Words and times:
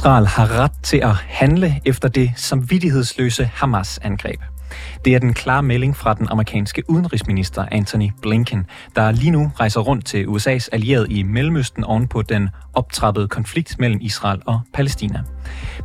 Israel 0.00 0.26
har 0.26 0.50
ret 0.50 0.72
til 0.82 0.96
at 0.96 1.14
handle 1.14 1.80
efter 1.84 2.08
det 2.08 2.32
samvittighedsløse 2.36 3.50
Hamas-angreb. 3.54 4.40
Det 5.04 5.14
er 5.14 5.18
den 5.18 5.34
klare 5.34 5.62
melding 5.62 5.96
fra 5.96 6.14
den 6.14 6.28
amerikanske 6.30 6.82
udenrigsminister 6.90 7.66
Anthony 7.72 8.10
Blinken, 8.22 8.66
der 8.96 9.10
lige 9.10 9.30
nu 9.30 9.52
rejser 9.60 9.80
rundt 9.80 10.06
til 10.06 10.26
USA's 10.26 10.68
allierede 10.72 11.08
i 11.10 11.22
Mellemøsten 11.22 11.84
oven 11.84 12.08
på 12.08 12.22
den 12.22 12.48
optrappede 12.74 13.28
konflikt 13.28 13.78
mellem 13.78 14.00
Israel 14.02 14.42
og 14.46 14.60
Palæstina. 14.74 15.22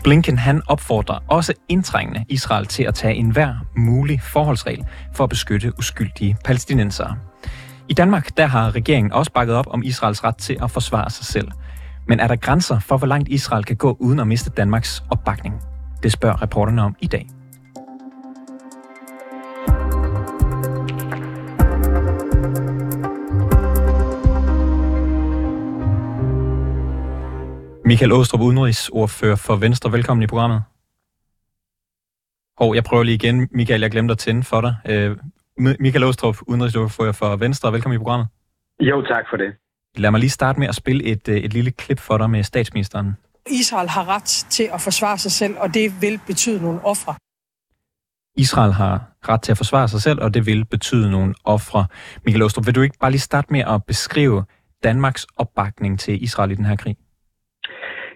Blinken 0.03 0.37
han 0.37 0.61
opfordrer 0.67 1.19
også 1.27 1.53
indtrængende 1.69 2.25
Israel 2.29 2.65
til 2.65 2.83
at 2.83 2.93
tage 2.93 3.15
enhver 3.15 3.55
mulig 3.77 4.21
forholdsregel 4.21 4.85
for 5.13 5.23
at 5.23 5.29
beskytte 5.29 5.79
uskyldige 5.79 6.37
palæstinensere. 6.45 7.15
I 7.89 7.93
Danmark 7.93 8.37
der 8.37 8.45
har 8.45 8.75
regeringen 8.75 9.13
også 9.13 9.31
bakket 9.31 9.55
op 9.55 9.67
om 9.69 9.83
Israels 9.83 10.23
ret 10.23 10.37
til 10.37 10.57
at 10.63 10.71
forsvare 10.71 11.09
sig 11.09 11.25
selv. 11.25 11.47
Men 12.07 12.19
er 12.19 12.27
der 12.27 12.35
grænser 12.35 12.79
for, 12.79 12.97
hvor 12.97 13.07
langt 13.07 13.29
Israel 13.29 13.63
kan 13.63 13.75
gå 13.75 13.97
uden 13.99 14.19
at 14.19 14.27
miste 14.27 14.49
Danmarks 14.49 15.03
opbakning? 15.11 15.55
Det 16.03 16.11
spørger 16.11 16.41
reporterne 16.41 16.81
om 16.81 16.95
i 16.99 17.07
dag. 17.07 17.27
Michael 27.85 28.11
Åstrup, 28.11 28.41
udenrigsordfører 28.41 29.35
for 29.35 29.55
Venstre. 29.55 29.91
Velkommen 29.91 30.23
i 30.23 30.27
programmet. 30.27 30.63
Hov, 32.57 32.75
jeg 32.75 32.83
prøver 32.83 33.03
lige 33.03 33.15
igen. 33.15 33.47
Michael, 33.51 33.81
jeg 33.81 33.91
glemte 33.91 34.11
at 34.11 34.17
tænde 34.17 34.43
for 34.43 34.61
dig. 34.61 34.75
Øh, 34.89 35.17
Michael 35.79 36.03
Åstrup, 36.03 36.37
udenrigsordfører 36.47 37.11
for 37.11 37.35
Venstre. 37.35 37.73
Velkommen 37.73 37.95
i 37.95 37.97
programmet. 37.97 38.27
Jo, 38.79 39.01
tak 39.01 39.25
for 39.29 39.37
det. 39.37 39.53
Lad 39.97 40.11
mig 40.11 40.19
lige 40.19 40.29
starte 40.29 40.59
med 40.59 40.67
at 40.67 40.75
spille 40.75 41.03
et, 41.03 41.29
øh, 41.29 41.35
et 41.35 41.53
lille 41.53 41.71
klip 41.71 41.99
for 41.99 42.17
dig 42.17 42.29
med 42.29 42.43
statsministeren. 42.43 43.07
Israel 43.49 43.89
har 43.89 44.15
ret 44.15 44.31
til 44.49 44.67
at 44.73 44.81
forsvare 44.81 45.17
sig 45.17 45.31
selv, 45.31 45.55
og 45.57 45.73
det 45.73 46.01
vil 46.01 46.19
betyde 46.27 46.61
nogle 46.61 46.79
ofre. 46.83 47.15
Israel 48.37 48.73
har 48.73 48.95
ret 49.29 49.41
til 49.41 49.51
at 49.51 49.57
forsvare 49.57 49.87
sig 49.87 50.01
selv, 50.01 50.19
og 50.21 50.33
det 50.33 50.45
vil 50.45 50.65
betyde 50.65 51.11
nogle 51.11 51.33
ofre. 51.45 51.85
Michael 52.25 52.43
Åstrup, 52.43 52.65
vil 52.65 52.75
du 52.75 52.81
ikke 52.81 52.97
bare 53.01 53.11
lige 53.11 53.29
starte 53.31 53.47
med 53.51 53.63
at 53.73 53.83
beskrive 53.87 54.43
Danmarks 54.83 55.27
opbakning 55.37 55.99
til 55.99 56.23
Israel 56.23 56.51
i 56.51 56.55
den 56.55 56.65
her 56.65 56.75
krig? 56.75 56.95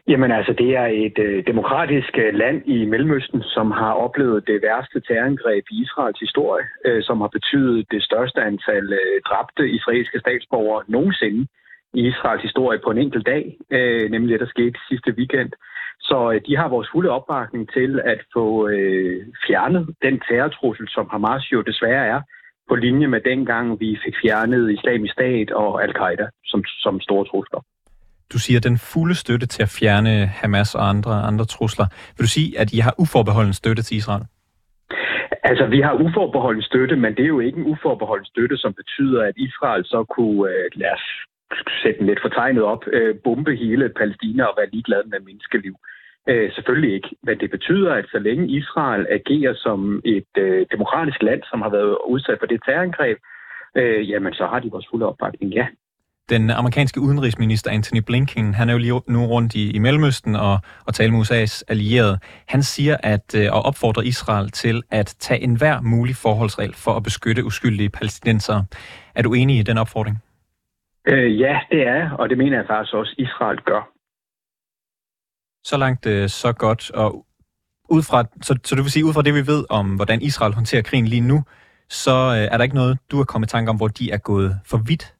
Jamen 0.08 0.32
altså, 0.32 0.54
det 0.62 0.70
er 0.82 0.88
et 1.08 1.18
øh, 1.28 1.44
demokratisk 1.52 2.14
øh, 2.24 2.34
land 2.34 2.58
i 2.76 2.86
Mellemøsten, 2.86 3.42
som 3.44 3.72
har 3.72 3.94
oplevet 3.94 4.48
det 4.48 4.62
værste 4.68 5.00
terrorangreb 5.08 5.66
i 5.72 5.76
Israels 5.86 6.20
historie, 6.20 6.66
øh, 6.86 7.04
som 7.04 7.22
har 7.22 7.32
betydet 7.38 7.86
det 7.92 8.04
største 8.04 8.40
antal 8.42 8.86
øh, 9.02 9.16
dræbte 9.30 9.64
israelske 9.78 10.20
statsborgere 10.20 10.84
nogensinde 10.88 11.48
i 11.94 12.02
Israels 12.08 12.44
historie 12.44 12.80
på 12.84 12.92
en 12.92 12.98
enkelt 12.98 13.26
dag, 13.26 13.58
øh, 13.72 14.12
nemlig 14.12 14.32
det, 14.32 14.40
der 14.40 14.54
skete 14.56 14.80
sidste 14.90 15.12
weekend. 15.18 15.52
Så 16.00 16.32
øh, 16.32 16.42
de 16.48 16.58
har 16.58 16.68
vores 16.68 16.90
fulde 16.94 17.10
opbakning 17.10 17.70
til 17.74 18.00
at 18.06 18.22
få 18.34 18.68
øh, 18.68 19.26
fjernet 19.48 19.96
den 20.02 20.22
terrortrussel, 20.28 20.88
som 20.90 21.08
Hamas 21.12 21.52
jo 21.52 21.62
desværre 21.62 22.06
er, 22.08 22.22
på 22.70 22.76
linje 22.76 23.08
med 23.08 23.22
dengang 23.22 23.80
vi 23.80 23.98
fik 24.06 24.16
fjernet 24.24 24.72
islamisk 24.72 25.14
stat 25.14 25.52
og 25.52 25.84
al-Qaida 25.84 26.28
som, 26.46 26.64
som 26.66 27.00
store 27.00 27.26
trusler. 27.26 27.62
Du 28.34 28.40
siger 28.40 28.60
den 28.60 28.78
fulde 28.78 29.16
støtte 29.16 29.48
til 29.48 29.62
at 29.64 29.76
fjerne 29.80 30.26
Hamas 30.40 30.76
og 30.76 30.90
andre, 30.90 31.14
andre 31.30 31.46
trusler. 31.46 31.86
Vil 32.16 32.24
du 32.28 32.32
sige, 32.38 32.60
at 32.60 32.74
I 32.74 32.80
har 32.80 32.94
uforbeholden 32.98 33.54
støtte 33.54 33.84
til 33.84 33.98
Israel? 33.98 34.26
Altså, 35.44 35.66
vi 35.66 35.82
har 35.82 35.94
uforbeholden 35.94 36.62
støtte, 36.62 36.96
men 36.96 37.16
det 37.16 37.24
er 37.24 37.34
jo 37.36 37.40
ikke 37.40 37.60
en 37.60 37.72
uforbeholden 37.74 38.26
støtte, 38.26 38.58
som 38.58 38.74
betyder, 38.74 39.22
at 39.24 39.36
Israel 39.38 39.86
så 39.86 40.06
kunne, 40.16 40.52
øh, 40.52 40.66
lad 40.76 40.92
os 40.98 41.06
sætte 41.84 42.00
den 42.00 42.08
lidt 42.08 42.22
fortegnet 42.22 42.64
op, 42.64 42.84
øh, 42.94 43.16
bombe 43.24 43.56
hele 43.56 43.90
Palæstina 43.90 44.44
og 44.44 44.56
være 44.58 44.70
ligeglad 44.74 45.04
med 45.04 45.20
menneskeliv. 45.20 45.76
Øh, 46.30 46.52
selvfølgelig 46.52 46.94
ikke, 46.94 47.10
men 47.24 47.40
det 47.40 47.52
betyder, 47.52 47.94
at 47.94 48.06
så 48.12 48.20
længe 48.20 48.48
Israel 48.48 49.08
agerer 49.10 49.54
som 49.56 50.02
et 50.06 50.32
øh, 50.38 50.66
demokratisk 50.72 51.24
land, 51.24 51.42
som 51.50 51.62
har 51.62 51.70
været 51.70 51.98
udsat 52.08 52.38
for 52.40 52.46
det 52.46 52.60
terrorangreb, 52.66 53.18
øh, 53.76 54.10
jamen 54.10 54.34
så 54.34 54.46
har 54.48 54.60
de 54.60 54.72
vores 54.72 54.88
fulde 54.92 55.06
opbakning, 55.06 55.54
ja. 55.54 55.68
Den 56.30 56.50
amerikanske 56.50 57.02
udenrigsminister 57.02 57.72
Anthony 57.72 58.02
Blinken, 58.06 58.54
han 58.54 58.70
er 58.70 58.74
jo 58.74 58.80
lige 58.80 59.02
nu 59.08 59.26
rundt 59.26 59.56
i, 59.56 59.72
i 59.72 59.80
Mellemøsten 59.80 60.36
og, 60.36 60.58
og 60.86 60.94
taler 60.94 61.12
med 61.12 61.22
USA's 61.22 61.64
allierede. 61.68 62.20
Han 62.48 62.64
siger 62.64 62.98
at 63.04 63.36
øh, 63.38 63.48
og 63.52 63.62
opfordrer 63.62 64.04
Israel 64.04 64.52
til 64.52 64.84
at 64.92 65.16
tage 65.20 65.44
enhver 65.44 65.82
mulig 65.82 66.16
forholdsregel 66.16 66.74
for 66.76 66.92
at 66.92 67.04
beskytte 67.04 67.46
uskyldige 67.46 67.90
palæstinensere. 67.90 68.66
Er 69.16 69.22
du 69.22 69.34
enig 69.34 69.60
i 69.60 69.64
den 69.64 69.78
opfordring? 69.78 70.18
Øh, 71.08 71.40
ja, 71.40 71.60
det 71.72 71.88
er 71.88 72.12
og 72.12 72.30
det 72.30 72.38
mener 72.38 72.58
jeg 72.58 72.68
faktisk 72.68 72.94
også, 72.94 73.16
Israel 73.18 73.60
gør. 73.62 73.90
Så 75.64 75.78
langt 75.78 76.06
øh, 76.06 76.30
så 76.30 76.54
godt, 76.54 76.92
og 76.92 77.26
ud 77.90 78.02
fra, 78.10 78.24
så, 78.42 78.60
så 78.64 78.76
du 78.76 78.82
vil 78.82 78.92
sige, 78.92 79.06
ud 79.06 79.14
fra 79.14 79.22
det 79.22 79.34
vi 79.34 79.48
ved 79.54 79.66
om, 79.70 79.96
hvordan 79.96 80.22
Israel 80.22 80.54
håndterer 80.54 80.82
krigen 80.82 81.08
lige 81.08 81.28
nu, 81.32 81.44
så 81.90 82.12
øh, 82.12 82.54
er 82.54 82.58
der 82.58 82.64
ikke 82.64 82.76
noget, 82.76 82.98
du 83.12 83.18
har 83.18 83.24
kommet 83.24 83.48
i 83.48 83.52
tanke 83.52 83.70
om, 83.70 83.78
hvor 83.78 83.88
de 83.88 84.12
er 84.12 84.18
gået 84.18 84.52
for 84.66 84.78
vidt 84.88 85.16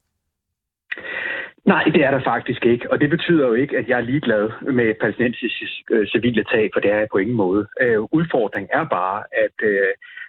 Nej, 1.64 1.84
det 1.84 2.04
er 2.04 2.10
der 2.10 2.22
faktisk 2.24 2.66
ikke, 2.66 2.92
og 2.92 3.00
det 3.00 3.10
betyder 3.10 3.46
jo 3.46 3.54
ikke, 3.54 3.78
at 3.78 3.88
jeg 3.88 3.96
er 3.98 4.08
ligeglad 4.10 4.72
med 4.72 4.94
palæstinensiske 5.00 5.84
øh, 5.90 6.06
civile 6.06 6.44
tab, 6.44 6.70
for 6.72 6.80
det 6.80 6.90
er 6.90 6.98
jeg 6.98 7.08
på 7.12 7.18
ingen 7.18 7.36
måde. 7.36 7.66
Øh, 7.80 8.00
udfordringen 8.00 8.70
er 8.72 8.84
bare, 8.84 9.22
at 9.44 9.56
øh, 9.62 9.88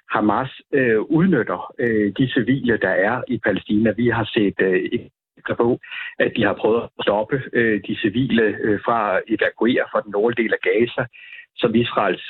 Hamas 0.10 0.62
øh, 0.74 1.02
udnytter 1.02 1.74
øh, 1.80 2.14
de 2.18 2.32
civile, 2.34 2.78
der 2.78 2.90
er 2.90 3.22
i 3.28 3.38
Palæstina. 3.38 3.92
Vi 3.92 4.08
har 4.10 4.30
set 4.34 4.62
øh, 4.62 5.00
på, 5.64 5.80
at 6.20 6.32
de 6.36 6.44
har 6.44 6.54
prøvet 6.62 6.84
at 6.84 6.90
stoppe 7.04 7.42
øh, 7.54 7.82
de 7.88 7.96
civile 8.04 8.44
øh, 8.66 8.80
fra 8.86 9.18
at 9.18 9.24
evakuere 9.28 9.86
fra 9.92 10.02
den 10.02 10.12
nordlige 10.12 10.44
del 10.44 10.54
af 10.54 10.62
Gaza, 10.70 11.04
som 11.62 11.76
Israels 11.76 12.24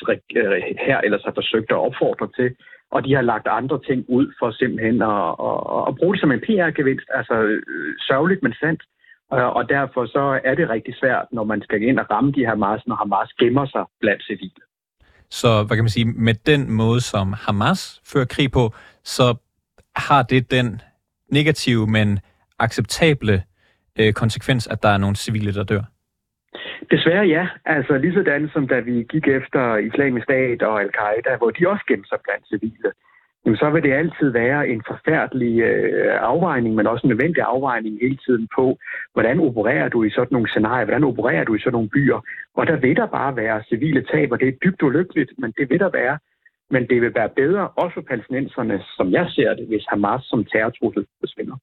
her 0.88 0.98
øh, 0.98 1.04
ellers 1.06 1.24
har 1.24 1.36
forsøgt 1.36 1.72
at 1.72 1.84
opfordre 1.88 2.28
til. 2.38 2.56
Og 2.92 3.06
de 3.06 3.14
har 3.14 3.22
lagt 3.22 3.48
andre 3.48 3.80
ting 3.88 4.06
ud 4.08 4.28
for 4.40 4.52
simpelthen 4.52 5.02
at, 5.02 5.28
at, 5.48 5.82
at 5.88 5.96
bruge 6.00 6.14
det 6.14 6.22
som 6.22 6.32
en 6.32 6.46
PR-gevinst. 6.48 7.08
Altså 7.20 7.36
øh, 7.44 7.94
sørgeligt, 8.08 8.44
men 8.44 8.54
sandt. 8.54 8.82
Øh, 9.34 9.50
og 9.58 9.70
derfor 9.70 10.06
så 10.06 10.40
er 10.44 10.56
det 10.56 10.70
rigtig 10.70 10.96
svært, 11.02 11.26
når 11.32 11.44
man 11.44 11.62
skal 11.62 11.84
ind 11.84 12.00
og 12.00 12.06
ramme 12.12 12.32
de 12.32 12.40
her 12.40 12.50
Hamas, 12.50 12.88
når 12.88 12.96
Hamas 12.96 13.30
gemmer 13.40 13.66
sig 13.66 13.84
blandt 14.02 14.24
civile. 14.24 14.62
Så 15.30 15.64
hvad 15.64 15.78
kan 15.78 15.84
man 15.84 15.90
sige, 15.90 16.06
med 16.06 16.34
den 16.34 16.72
måde, 16.72 17.02
som 17.02 17.34
Hamas 17.34 18.02
fører 18.12 18.26
krig 18.26 18.52
på, 18.52 18.74
så 19.04 19.36
har 19.96 20.24
det 20.24 20.52
den 20.52 20.82
negative, 21.30 21.88
men 21.88 22.20
acceptable 22.66 23.44
øh, 24.00 24.14
konsekvens, 24.14 24.68
at 24.68 24.84
der 24.84 24.90
er 24.90 24.98
nogle 24.98 25.16
civile, 25.16 25.54
der 25.54 25.64
dør? 25.64 25.84
Desværre 26.92 27.26
ja. 27.28 27.48
Altså 27.66 27.98
lige 27.98 28.14
sådan 28.14 28.50
som 28.54 28.68
da 28.68 28.80
vi 28.80 29.06
gik 29.14 29.28
efter 29.28 29.78
islamisk 29.78 30.24
stat 30.24 30.62
og 30.62 30.82
al-Qaida, 30.82 31.38
hvor 31.38 31.50
de 31.50 31.70
også 31.70 31.84
gemte 31.88 32.10
sig 32.10 32.20
blandt 32.26 32.48
civile 32.48 32.92
jamen 33.46 33.58
så 33.58 33.70
vil 33.70 33.84
det 33.84 33.94
altid 33.94 34.30
være 34.30 34.68
en 34.70 34.82
forfærdelig 34.88 35.60
øh, 35.60 36.18
afvejning, 36.22 36.76
men 36.76 36.88
også 36.88 37.08
en 37.08 37.10
nødvendig 37.10 37.44
afvejning 37.44 38.00
hele 38.02 38.18
tiden 38.26 38.48
på, 38.56 38.78
hvordan 39.14 39.40
opererer 39.40 39.90
du 39.90 40.04
i 40.04 40.10
sådan 40.10 40.28
nogle 40.32 40.50
scenarier, 40.50 40.86
hvordan 40.86 41.04
opererer 41.04 41.44
du 41.44 41.56
i 41.56 41.60
sådan 41.60 41.72
nogle 41.72 41.90
byer, 41.90 42.20
og 42.56 42.68
der 42.68 42.76
vil 42.76 42.96
der 42.96 43.06
bare 43.06 43.36
være 43.36 43.64
civile 43.70 44.06
tab, 44.12 44.32
og 44.32 44.40
det 44.40 44.48
er 44.48 44.62
dybt 44.64 44.82
ulykkeligt, 44.82 45.32
men 45.38 45.54
det 45.58 45.70
vil 45.70 45.80
der 45.80 45.90
være. 45.90 46.18
Men 46.74 46.88
det 46.90 47.02
vil 47.02 47.16
være 47.16 47.30
bedre, 47.30 47.68
også 47.68 47.94
for 47.94 48.02
palæstinenserne, 48.02 48.84
som 48.98 49.12
jeg 49.12 49.26
ser 49.30 49.54
det, 49.54 49.68
hvis 49.68 49.86
Hamas 49.90 50.22
som 50.24 50.46
terrortrussel 50.46 51.06
forsvinder. 51.20 51.58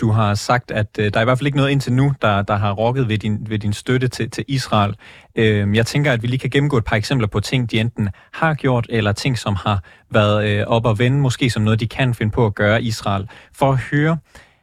Du 0.00 0.10
har 0.10 0.34
sagt, 0.34 0.70
at 0.70 0.86
øh, 0.98 1.12
der 1.14 1.20
er 1.20 1.20
i 1.20 1.24
hvert 1.24 1.38
fald 1.38 1.46
ikke 1.46 1.56
noget 1.56 1.70
indtil 1.70 1.92
nu, 1.92 2.12
der, 2.22 2.42
der 2.42 2.56
har 2.56 2.72
rokket 2.72 3.08
ved 3.08 3.18
din, 3.18 3.46
ved 3.50 3.58
din 3.58 3.72
støtte 3.72 4.08
til, 4.08 4.30
til 4.30 4.44
Israel. 4.48 4.94
Øh, 5.36 5.76
jeg 5.76 5.86
tænker, 5.86 6.12
at 6.12 6.22
vi 6.22 6.26
lige 6.26 6.38
kan 6.38 6.50
gennemgå 6.50 6.76
et 6.76 6.84
par 6.84 6.96
eksempler 6.96 7.28
på 7.28 7.40
ting, 7.40 7.70
de 7.70 7.80
enten 7.80 8.08
har 8.32 8.54
gjort, 8.54 8.86
eller 8.88 9.12
ting, 9.12 9.38
som 9.38 9.54
har 9.54 9.82
været 10.10 10.48
øh, 10.48 10.66
op 10.66 10.86
og 10.86 10.98
vende, 10.98 11.18
måske 11.18 11.50
som 11.50 11.62
noget, 11.62 11.80
de 11.80 11.88
kan 11.88 12.14
finde 12.14 12.32
på 12.32 12.46
at 12.46 12.54
gøre 12.54 12.82
Israel. 12.82 13.28
For 13.54 13.72
at 13.72 13.78
høre, 13.78 14.18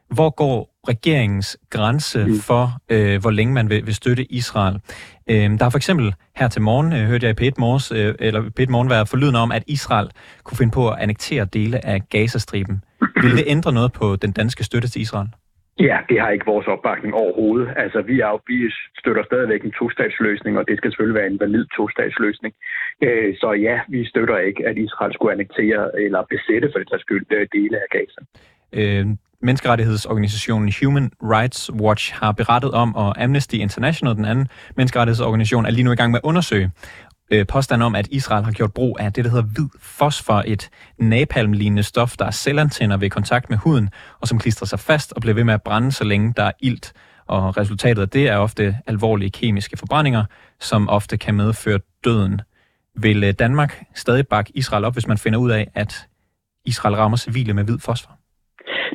hvor 0.09 0.29
går 0.29 0.73
regeringens 0.87 1.57
grænse 1.69 2.25
mm. 2.25 2.39
for, 2.39 2.77
øh, 2.89 3.21
hvor 3.21 3.31
længe 3.31 3.53
man 3.53 3.69
vil, 3.69 3.85
vil 3.85 3.95
støtte 3.95 4.33
Israel. 4.33 4.79
Øh, 5.27 5.51
der 5.51 5.63
har 5.63 5.69
for 5.69 5.77
eksempel 5.77 6.13
her 6.35 6.47
til 6.47 6.61
morgen, 6.61 6.93
øh, 6.93 7.07
hørte 7.07 7.27
jeg 7.27 7.41
i 7.41 7.47
P1, 7.47 7.53
Morges, 7.57 7.91
øh, 7.91 8.15
eller 8.19 8.41
P1 8.59 8.69
Morgen 8.69 8.89
være 8.89 9.05
forlydende 9.05 9.39
om, 9.39 9.51
at 9.51 9.63
Israel 9.67 10.09
kunne 10.43 10.57
finde 10.57 10.71
på 10.71 10.89
at 10.89 10.99
annektere 10.99 11.45
dele 11.45 11.85
af 11.85 12.09
Gazastriben. 12.09 12.83
Vil 13.23 13.37
det 13.37 13.43
ændre 13.47 13.71
noget 13.73 13.93
på 13.93 14.15
den 14.15 14.31
danske 14.31 14.63
støtte 14.63 14.87
til 14.87 15.01
Israel? 15.01 15.29
Ja, 15.79 15.97
det 16.09 16.17
har 16.21 16.29
ikke 16.29 16.45
vores 16.45 16.67
opbakning 16.67 17.13
overhovedet. 17.13 17.67
Altså, 17.75 18.01
vi, 18.01 18.15
er, 18.19 18.41
vi 18.47 18.57
støtter 19.01 19.23
stadigvæk 19.23 19.63
en 19.63 19.73
tostatsløsning, 19.79 20.57
og 20.57 20.63
det 20.67 20.77
skal 20.77 20.91
selvfølgelig 20.91 21.19
være 21.21 21.31
en 21.33 21.39
valid 21.39 21.65
tostatsløsning. 21.77 22.53
Øh, 23.03 23.35
så 23.41 23.49
ja, 23.67 23.77
vi 23.89 24.05
støtter 24.11 24.37
ikke, 24.37 24.67
at 24.69 24.77
Israel 24.77 25.13
skulle 25.13 25.33
annektere 25.35 25.81
eller 26.05 26.21
besætte 26.33 26.67
for 26.71 26.79
det 26.79 26.89
der 26.91 26.99
skyld 27.05 27.25
øh, 27.37 27.47
dele 27.55 27.75
af 27.83 27.87
Gaza. 27.95 28.21
Øh, 28.79 29.05
menneskerettighedsorganisationen 29.47 30.73
Human 30.79 31.11
Rights 31.35 31.71
Watch 31.83 32.03
har 32.21 32.31
berettet 32.31 32.71
om, 32.71 32.95
og 32.95 33.23
Amnesty 33.23 33.55
International, 33.55 34.15
den 34.15 34.25
anden 34.25 34.47
menneskerettighedsorganisation, 34.77 35.65
er 35.65 35.71
lige 35.71 35.83
nu 35.83 35.91
i 35.91 35.95
gang 35.95 36.11
med 36.11 36.19
at 36.23 36.27
undersøge 36.29 36.71
øh, 37.31 37.47
påstand 37.47 37.83
om, 37.83 37.95
at 37.95 38.07
Israel 38.11 38.43
har 38.43 38.51
gjort 38.51 38.73
brug 38.73 38.97
af 38.99 39.13
det, 39.13 39.25
der 39.25 39.31
hedder 39.31 39.45
hvid 39.45 39.69
fosfor, 39.79 40.43
et 40.45 40.69
napalm-lignende 40.97 41.83
stof, 41.83 42.17
der 42.17 42.25
er 42.25 42.31
selvantænder 42.31 42.97
ved 42.97 43.09
kontakt 43.09 43.49
med 43.49 43.57
huden, 43.57 43.89
og 44.21 44.27
som 44.27 44.39
klistrer 44.39 44.65
sig 44.65 44.79
fast 44.79 45.13
og 45.13 45.21
bliver 45.21 45.35
ved 45.35 45.43
med 45.43 45.53
at 45.53 45.63
brænde, 45.63 45.91
så 45.91 46.03
længe 46.03 46.33
der 46.37 46.43
er 46.43 46.51
ilt. 46.59 46.93
og 47.25 47.57
resultatet 47.57 48.01
af 48.01 48.09
det 48.09 48.27
er 48.27 48.37
ofte 48.37 48.77
alvorlige 48.87 49.29
kemiske 49.29 49.77
forbrændinger, 49.77 50.25
som 50.59 50.89
ofte 50.89 51.17
kan 51.17 51.35
medføre 51.35 51.79
døden. 52.03 52.41
Vil 52.95 53.23
øh, 53.23 53.33
Danmark 53.33 53.83
stadig 53.95 54.27
bakke 54.27 54.51
Israel 54.55 54.85
op, 54.85 54.93
hvis 54.93 55.07
man 55.07 55.17
finder 55.17 55.39
ud 55.39 55.51
af, 55.51 55.71
at 55.75 56.07
Israel 56.65 56.95
rammer 56.95 57.17
civile 57.17 57.53
med 57.53 57.63
hvid 57.63 57.79
fosfor? 57.79 58.19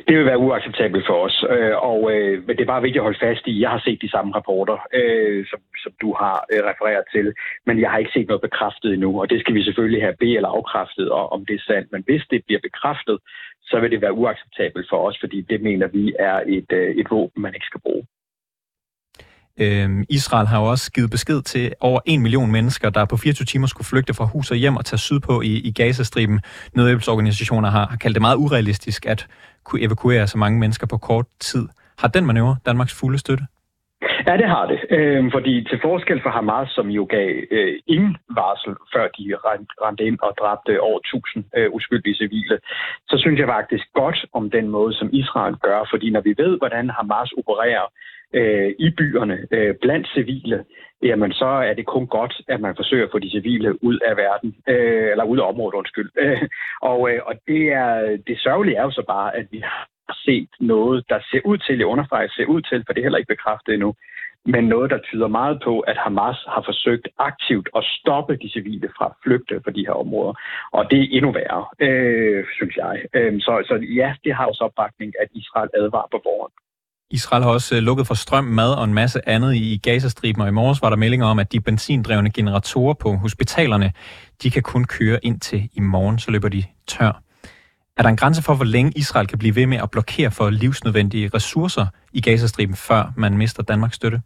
Det 0.09 0.17
vil 0.17 0.25
være 0.25 0.43
uacceptabelt 0.47 1.05
for 1.07 1.17
os, 1.27 1.45
øh, 1.49 1.75
og, 1.91 1.99
øh, 2.13 2.33
men 2.45 2.57
det 2.57 2.63
er 2.63 2.73
bare 2.73 2.81
vigtigt 2.81 3.01
at 3.01 3.07
holde 3.09 3.25
fast 3.27 3.47
i. 3.47 3.61
Jeg 3.61 3.69
har 3.69 3.81
set 3.85 4.01
de 4.01 4.09
samme 4.09 4.35
rapporter, 4.35 4.77
øh, 4.93 5.45
som, 5.49 5.59
som 5.83 5.91
du 6.01 6.09
har 6.21 6.45
øh, 6.53 6.61
refereret 6.69 7.05
til, 7.13 7.33
men 7.67 7.81
jeg 7.81 7.91
har 7.91 7.97
ikke 7.97 8.11
set 8.13 8.27
noget 8.27 8.41
bekræftet 8.41 8.93
endnu, 8.93 9.21
og 9.21 9.29
det 9.29 9.39
skal 9.39 9.53
vi 9.55 9.63
selvfølgelig 9.63 10.01
have 10.01 10.15
be- 10.19 10.35
eller 10.35 10.49
afkræftet, 10.49 11.09
og, 11.11 11.31
om 11.31 11.45
det 11.45 11.55
er 11.55 11.63
sandt. 11.67 11.91
Men 11.91 12.03
hvis 12.07 12.23
det 12.31 12.45
bliver 12.47 12.61
bekræftet, 12.63 13.17
så 13.69 13.79
vil 13.79 13.91
det 13.91 14.01
være 14.01 14.19
uacceptabelt 14.21 14.87
for 14.89 14.97
os, 15.07 15.17
fordi 15.19 15.41
det 15.41 15.61
mener 15.61 15.87
vi 15.87 16.13
er 16.19 16.37
et, 16.47 16.71
øh, 16.71 16.95
et 16.95 17.07
våben, 17.11 17.41
man 17.41 17.53
ikke 17.53 17.69
skal 17.71 17.81
bruge. 17.81 18.03
Øhm, 19.59 20.03
Israel 20.09 20.47
har 20.47 20.59
jo 20.59 20.65
også 20.65 20.91
givet 20.91 21.09
besked 21.09 21.41
til 21.41 21.73
over 21.79 21.99
en 22.05 22.21
million 22.21 22.51
mennesker, 22.51 22.89
der 22.89 23.05
på 23.05 23.17
24 23.17 23.45
timer 23.45 23.67
skulle 23.67 23.85
flygte 23.85 24.13
fra 24.13 24.25
hus 24.25 24.51
og 24.51 24.57
hjem 24.57 24.77
og 24.77 24.85
tage 24.85 24.99
sydpå 24.99 25.41
i, 25.41 25.47
i 25.47 25.71
Gazastriben. 25.71 26.39
Nødhjælpsorganisationer 26.75 27.69
har, 27.69 27.87
har 27.87 27.97
kaldt 27.97 28.15
det 28.15 28.21
meget 28.21 28.35
urealistisk 28.35 29.05
at 29.05 29.27
kunne 29.63 29.81
evakuere 29.81 30.27
så 30.27 30.37
mange 30.37 30.59
mennesker 30.59 30.87
på 30.87 30.97
kort 30.97 31.25
tid. 31.39 31.67
Har 31.97 32.07
den 32.07 32.25
manøvre 32.25 32.55
Danmarks 32.65 32.93
fulde 32.93 33.17
støtte? 33.17 33.45
Ja, 34.27 34.37
det 34.37 34.47
har 34.55 34.65
det. 34.65 34.79
Øh, 34.89 35.31
fordi 35.31 35.63
til 35.69 35.79
forskel 35.81 36.21
fra 36.21 36.29
Hamas, 36.29 36.69
som 36.69 36.87
jo 36.87 37.07
gav 37.09 37.29
øh, 37.51 37.79
ingen 37.87 38.17
varsel, 38.29 38.73
før 38.93 39.07
de 39.07 39.23
rendte 39.85 40.03
ind 40.03 40.17
og 40.21 40.33
dræbte 40.39 40.81
over 40.81 40.99
1000 40.99 41.45
øh, 41.57 41.69
uskyldige 41.71 42.15
civile, 42.15 42.59
så 43.09 43.15
synes 43.17 43.39
jeg 43.39 43.47
faktisk 43.47 43.85
godt 43.93 44.25
om 44.33 44.49
den 44.49 44.67
måde, 44.67 44.93
som 44.93 45.09
Israel 45.13 45.55
gør. 45.55 45.87
Fordi 45.91 46.09
når 46.09 46.21
vi 46.21 46.33
ved, 46.37 46.57
hvordan 46.57 46.89
Hamas 46.89 47.31
opererer 47.37 47.85
øh, 48.33 48.69
i 48.79 48.89
byerne 48.97 49.37
øh, 49.51 49.75
blandt 49.81 50.07
civile, 50.07 50.65
jamen 51.03 51.31
så 51.33 51.45
er 51.45 51.73
det 51.73 51.85
kun 51.85 52.07
godt, 52.07 52.41
at 52.47 52.59
man 52.61 52.75
forsøger 52.75 53.05
at 53.05 53.11
få 53.11 53.19
de 53.19 53.31
civile 53.31 53.83
ud 53.83 53.99
af 54.09 54.17
verden, 54.17 54.55
øh, 54.67 55.11
eller 55.11 55.23
ud 55.23 55.37
af 55.39 55.49
området, 55.49 55.77
undskyld. 55.77 56.09
og, 56.91 57.11
øh, 57.11 57.19
og 57.25 57.33
det, 57.47 57.63
er, 57.83 58.17
det 58.27 58.39
sørgelige 58.39 58.77
er 58.77 58.83
jo 58.83 58.91
så 58.91 59.03
bare, 59.07 59.35
at 59.35 59.45
vi 59.51 59.59
har 59.59 59.87
set 60.13 60.49
noget, 60.59 61.05
der 61.09 61.19
ser 61.31 61.41
ud 61.45 61.57
til, 61.57 61.77
jeg 61.77 61.85
understreger, 61.93 62.27
ser 62.29 62.45
ud 62.45 62.61
til, 62.61 62.83
for 62.85 62.93
det 62.93 62.99
er 62.99 63.05
heller 63.05 63.17
ikke 63.21 63.35
bekræftet 63.35 63.73
endnu, 63.73 63.93
men 64.45 64.63
noget, 64.63 64.91
der 64.91 64.99
tyder 65.09 65.27
meget 65.27 65.61
på, 65.63 65.79
at 65.79 65.97
Hamas 66.03 66.39
har 66.53 66.63
forsøgt 66.69 67.07
aktivt 67.19 67.69
at 67.77 67.83
stoppe 67.97 68.33
de 68.41 68.49
civile 68.55 68.89
fra 68.97 69.05
at 69.05 69.15
flygte 69.23 69.61
fra 69.63 69.71
de 69.71 69.85
her 69.87 69.97
områder. 70.03 70.33
Og 70.71 70.81
det 70.91 70.99
er 71.01 71.07
endnu 71.17 71.31
værre, 71.31 71.63
øh, 71.85 72.45
synes 72.57 72.75
jeg. 72.75 72.93
Øh, 73.13 73.33
så, 73.41 73.53
så 73.69 73.75
ja, 74.01 74.09
det 74.23 74.35
har 74.35 74.45
også 74.45 74.63
opbakning, 74.63 75.13
at 75.21 75.27
Israel 75.41 75.69
advarer 75.81 76.09
på 76.11 76.19
borgerne. 76.23 76.55
Israel 77.11 77.43
har 77.43 77.51
også 77.51 77.75
øh, 77.75 77.81
lukket 77.81 78.07
for 78.07 78.13
strøm, 78.13 78.43
mad 78.43 78.71
og 78.79 78.83
en 78.83 78.93
masse 78.93 79.29
andet 79.29 79.55
i 79.55 79.79
Gazastriben, 79.83 80.41
og 80.41 80.47
i 80.47 80.51
morges 80.51 80.81
var 80.81 80.89
der 80.89 80.97
meldinger 80.97 81.27
om, 81.27 81.39
at 81.39 81.51
de 81.53 81.61
benzindrevne 81.61 82.31
generatorer 82.31 82.93
på 82.93 83.09
hospitalerne, 83.11 83.91
de 84.43 84.51
kan 84.51 84.63
kun 84.63 84.83
køre 84.85 85.19
ind 85.23 85.39
til 85.39 85.69
i 85.73 85.79
morgen, 85.79 86.19
så 86.19 86.31
løber 86.31 86.49
de 86.49 86.63
tør. 86.87 87.21
Er 87.99 88.03
der 88.03 88.09
en 88.09 88.23
grænse 88.23 88.41
for, 88.43 88.55
hvor 88.55 88.69
længe 88.75 88.91
Israel 88.95 89.27
kan 89.27 89.39
blive 89.39 89.55
ved 89.55 89.67
med 89.67 89.79
at 89.83 89.91
blokere 89.91 90.31
for 90.37 90.49
livsnødvendige 90.49 91.29
ressourcer 91.33 91.85
i 92.13 92.21
Gazastriben, 92.21 92.75
før 92.89 93.01
man 93.17 93.37
mister 93.37 93.63
Danmarks 93.63 93.95
støtte? 93.95 94.19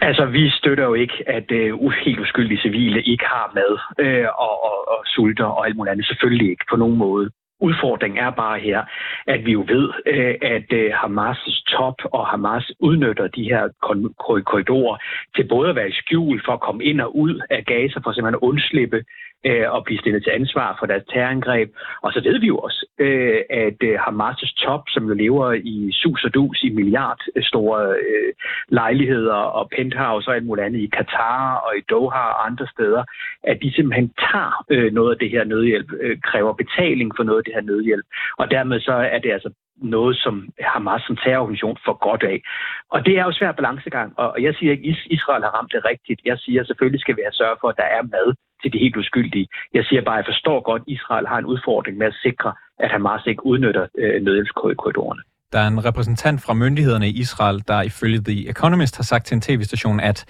Altså, 0.00 0.24
vi 0.24 0.50
støtter 0.50 0.84
jo 0.84 0.94
ikke, 0.94 1.18
at 1.26 1.48
uh, 1.50 1.92
helt 2.04 2.20
uskyldige 2.20 2.60
civile 2.60 3.02
ikke 3.02 3.24
har 3.24 3.52
mad 3.54 3.72
øh, 4.04 4.26
og, 4.38 4.54
og, 4.68 4.78
og 4.88 5.00
sulter 5.06 5.44
og 5.44 5.66
alt 5.66 5.76
muligt 5.76 5.92
andet. 5.92 6.06
Selvfølgelig 6.06 6.50
ikke 6.50 6.64
på 6.70 6.76
nogen 6.76 6.96
måde. 6.96 7.30
Udfordringen 7.60 8.24
er 8.24 8.30
bare 8.30 8.58
her, 8.60 8.80
at 9.26 9.46
vi 9.46 9.52
jo 9.52 9.64
ved, 9.68 9.86
øh, 10.06 10.34
at 10.42 10.68
øh, 10.72 10.90
Hamas' 11.00 11.62
top 11.76 11.98
og 12.12 12.26
Hamas 12.26 12.72
udnytter 12.80 13.26
de 13.26 13.44
her 13.44 13.62
korridorer 14.48 14.96
til 15.36 15.48
både 15.48 15.68
at 15.70 15.76
være 15.76 15.88
i 15.88 15.98
skjul 16.00 16.42
for 16.44 16.52
at 16.52 16.60
komme 16.60 16.84
ind 16.84 17.00
og 17.00 17.16
ud 17.16 17.40
af 17.50 17.64
Gaza, 17.64 17.98
for 17.98 18.12
simpelthen 18.12 18.40
at 18.40 18.48
undslippe 18.50 19.00
øh, 19.44 19.72
og 19.74 19.84
blive 19.84 19.98
stillet 19.98 20.22
til 20.24 20.30
ansvar 20.30 20.76
for 20.78 20.86
deres 20.86 21.04
terrorangreb. 21.12 21.68
Og 22.02 22.12
så 22.12 22.20
ved 22.20 22.40
vi 22.40 22.46
jo 22.46 22.58
også, 22.58 22.86
øh, 22.98 23.40
at 23.50 23.80
øh, 23.82 23.94
Hamas' 24.04 24.54
top, 24.64 24.82
som 24.88 25.08
jo 25.08 25.14
lever 25.14 25.52
i 25.52 25.92
sus 25.92 26.24
og 26.24 26.34
dus 26.34 26.62
i 26.62 26.70
milliard 26.70 27.20
øh, 27.36 27.42
store 27.42 27.80
øh, 27.88 28.32
lejligheder 28.68 29.40
og 29.58 29.70
penthouse 29.76 30.28
og 30.28 30.34
alt 30.34 30.46
muligt 30.46 30.66
andet 30.66 30.80
i 30.80 30.86
Katar 30.96 31.54
og 31.56 31.76
i 31.78 31.82
Doha 31.90 32.18
og 32.18 32.46
andre 32.46 32.66
steder, 32.66 33.04
at 33.42 33.58
de 33.62 33.72
simpelthen 33.72 34.12
tager 34.30 34.64
øh, 34.70 34.92
noget 34.92 35.10
af 35.12 35.18
det 35.18 35.30
her 35.30 35.44
nødhjælp, 35.44 35.90
øh, 36.00 36.18
kræver 36.20 36.52
betaling 36.52 37.12
for 37.16 37.24
noget 37.24 37.38
af 37.38 37.44
det 37.44 37.54
her 37.54 37.60
nødhjælp. 37.70 38.06
Og 38.38 38.50
dermed 38.50 38.80
så 38.80 38.92
er 38.92 39.18
det 39.18 39.32
altså 39.32 39.50
noget, 39.76 40.16
som 40.16 40.48
Hamas 40.60 41.02
som 41.06 41.16
terrororganisation 41.16 41.78
får 41.84 41.96
godt 42.08 42.22
af. 42.22 42.42
Og 42.90 43.06
det 43.06 43.18
er 43.18 43.24
jo 43.24 43.32
svær 43.32 43.52
balancegang, 43.52 44.18
og 44.18 44.42
jeg 44.42 44.54
siger 44.54 44.72
ikke, 44.72 44.88
at 44.88 44.96
Israel 45.06 45.42
har 45.42 45.54
ramt 45.56 45.72
det 45.72 45.84
rigtigt. 45.84 46.20
Jeg 46.24 46.38
siger, 46.38 46.60
at 46.60 46.66
selvfølgelig 46.66 47.00
skal 47.00 47.16
vi 47.16 47.22
have 47.24 47.40
sørge 47.42 47.56
for, 47.60 47.68
at 47.68 47.76
der 47.76 47.88
er 47.98 48.02
mad 48.02 48.28
til 48.66 48.72
de 48.72 48.84
helt 48.84 48.96
uskyldige. 48.96 49.48
Jeg 49.74 49.84
siger 49.84 50.02
bare, 50.02 50.18
at 50.18 50.24
jeg 50.26 50.32
forstår 50.32 50.60
godt, 50.60 50.82
at 50.82 50.88
Israel 50.96 51.26
har 51.26 51.38
en 51.38 51.44
udfordring 51.44 51.98
med 51.98 52.06
at 52.06 52.16
sikre, 52.22 52.52
at 52.78 52.90
Hamas 52.90 53.26
ikke 53.26 53.46
udnytter 53.46 53.86
øh, 53.98 54.22
nødhjælpskorridorerne. 54.22 55.22
Der 55.52 55.58
er 55.58 55.68
en 55.68 55.84
repræsentant 55.84 56.42
fra 56.42 56.54
myndighederne 56.54 57.08
i 57.08 57.18
Israel, 57.20 57.62
der 57.68 57.82
ifølge 57.82 58.20
The 58.20 58.48
Economist 58.48 58.96
har 58.96 59.02
sagt 59.02 59.26
til 59.26 59.34
en 59.34 59.40
tv-station, 59.40 60.00
at 60.00 60.24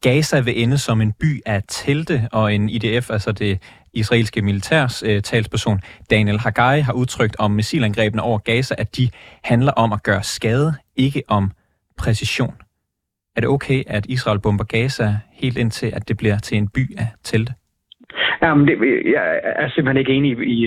Gaza 0.00 0.40
vil 0.40 0.62
ende 0.62 0.78
som 0.78 1.00
en 1.00 1.12
by 1.12 1.40
af 1.46 1.62
telte, 1.68 2.28
og 2.32 2.54
en 2.54 2.68
IDF, 2.68 3.10
altså 3.10 3.32
det 3.32 3.62
israelske 3.92 4.42
militærs 4.42 5.02
øh, 5.02 5.22
talsperson 5.22 5.80
Daniel 6.10 6.38
Haggai, 6.38 6.80
har 6.80 6.92
udtrykt 6.92 7.36
om 7.38 7.50
missilangrebene 7.50 8.22
over 8.22 8.38
Gaza, 8.38 8.74
at 8.78 8.96
de 8.96 9.10
handler 9.44 9.72
om 9.72 9.92
at 9.92 10.02
gøre 10.02 10.22
skade, 10.22 10.74
ikke 10.96 11.22
om 11.28 11.50
præcision. 11.98 12.54
Er 13.36 13.40
det 13.40 13.48
okay, 13.48 13.82
at 13.86 14.06
Israel 14.06 14.40
bomber 14.40 14.64
Gaza 14.64 15.16
helt 15.32 15.58
indtil, 15.58 15.86
at 15.86 16.08
det 16.08 16.16
bliver 16.16 16.38
til 16.38 16.56
en 16.58 16.68
by 16.68 16.98
af 16.98 17.08
telte? 17.24 17.54
Jamen, 18.42 18.68
det, 18.68 18.76
jeg 19.16 19.40
er 19.44 19.68
simpelthen 19.68 19.96
ikke 19.96 20.12
enig 20.12 20.30
i, 20.30 20.42
i, 20.42 20.58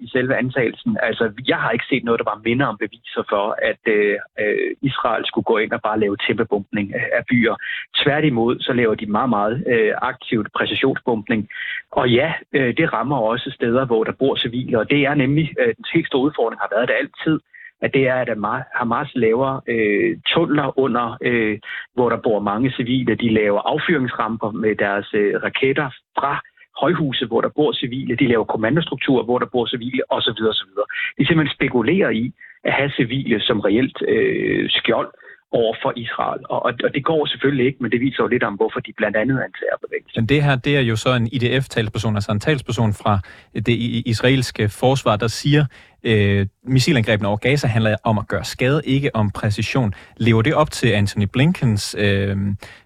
i 0.00 0.08
selve 0.08 0.36
antagelsen. 0.36 0.96
Altså, 1.02 1.32
jeg 1.46 1.56
har 1.56 1.70
ikke 1.70 1.84
set 1.88 2.04
noget, 2.04 2.18
der 2.18 2.30
var 2.30 2.40
minder 2.44 2.66
om 2.66 2.78
beviser 2.78 3.22
for, 3.28 3.56
at 3.62 3.82
øh, 3.86 4.16
øh, 4.40 4.70
Israel 4.82 5.24
skulle 5.26 5.44
gå 5.44 5.58
ind 5.58 5.72
og 5.72 5.82
bare 5.82 6.00
lave 6.00 6.16
tæppebumpning 6.16 6.92
øh, 6.96 7.08
af 7.12 7.22
byer. 7.30 7.56
Tværtimod, 8.02 8.60
så 8.60 8.72
laver 8.72 8.94
de 8.94 9.06
meget, 9.06 9.28
meget 9.28 9.64
øh, 9.66 9.92
aktivt 10.02 10.48
præcisionsbumpning. 10.56 11.48
Og 11.90 12.10
ja, 12.10 12.32
øh, 12.52 12.76
det 12.76 12.92
rammer 12.92 13.16
også 13.16 13.50
steder, 13.54 13.84
hvor 13.86 14.04
der 14.04 14.12
bor 14.12 14.36
civile, 14.36 14.78
og 14.78 14.90
det 14.90 15.00
er 15.06 15.14
nemlig 15.14 15.54
øh, 15.60 15.74
den 15.76 15.84
helt 15.94 16.06
store 16.06 16.22
udfordring 16.22 16.60
har 16.60 16.68
været 16.74 16.88
det 16.88 16.96
altid, 17.02 17.40
at 17.82 17.94
det 17.94 18.08
er, 18.08 18.14
at 18.14 18.28
Hamas 18.74 19.10
laver 19.14 19.60
øh, 19.68 20.16
tunneler 20.26 20.78
under, 20.78 21.16
øh, 21.22 21.58
hvor 21.94 22.08
der 22.08 22.16
bor 22.16 22.40
mange 22.40 22.70
civile. 22.70 23.14
De 23.14 23.30
laver 23.30 23.60
affyringsramper 23.60 24.50
med 24.50 24.74
deres 24.76 25.14
øh, 25.14 25.42
raketter 25.42 25.90
fra 26.18 26.42
højhuse, 26.80 27.26
hvor 27.26 27.40
der 27.40 27.48
bor 27.48 27.72
civile, 27.72 28.16
de 28.16 28.28
laver 28.28 28.44
kommandostrukturer, 28.44 29.24
hvor 29.24 29.38
der 29.38 29.46
bor 29.46 29.66
civile 29.66 30.02
osv. 30.10 30.40
osv. 30.52 30.70
De 31.18 31.26
simpelthen 31.26 31.56
spekulerer 31.56 32.10
i 32.10 32.32
at 32.64 32.72
have 32.72 32.90
civile 32.90 33.40
som 33.40 33.60
reelt 33.60 33.98
øh, 34.08 34.70
skjold 34.70 35.10
over 35.52 35.74
for 35.82 35.92
Israel. 35.96 36.40
Og, 36.48 36.62
og 36.62 36.94
det 36.94 37.04
går 37.04 37.26
selvfølgelig 37.26 37.66
ikke, 37.66 37.78
men 37.80 37.90
det 37.90 38.00
viser 38.00 38.22
jo 38.22 38.26
lidt 38.26 38.42
om, 38.42 38.54
hvorfor 38.54 38.80
de 38.80 38.92
blandt 38.96 39.16
andet 39.16 39.36
er 39.40 39.44
en 39.44 39.54
terrorbevægelse. 39.60 40.20
Men 40.20 40.26
det 40.26 40.42
her, 40.44 40.56
det 40.56 40.76
er 40.76 40.80
jo 40.80 40.96
så 40.96 41.14
en 41.14 41.26
IDF-talsperson, 41.26 42.14
altså 42.14 42.32
en 42.32 42.40
talsperson 42.40 42.92
fra 42.92 43.20
det 43.54 43.76
israelske 44.06 44.68
forsvar, 44.68 45.16
der 45.16 45.28
siger, 45.28 45.64
øh, 46.04 46.46
missilangrebene 46.64 47.28
over 47.28 47.36
Gaza 47.36 47.66
handler 47.66 47.96
om 48.04 48.18
at 48.18 48.28
gøre 48.28 48.44
skade, 48.44 48.82
ikke 48.84 49.16
om 49.16 49.30
præcision. 49.30 49.94
Lever 50.16 50.42
det 50.42 50.54
op 50.54 50.70
til 50.70 50.88
Anthony 50.88 51.26
Blinkens, 51.32 51.96
øh, 51.98 52.04
hvad 52.04 52.34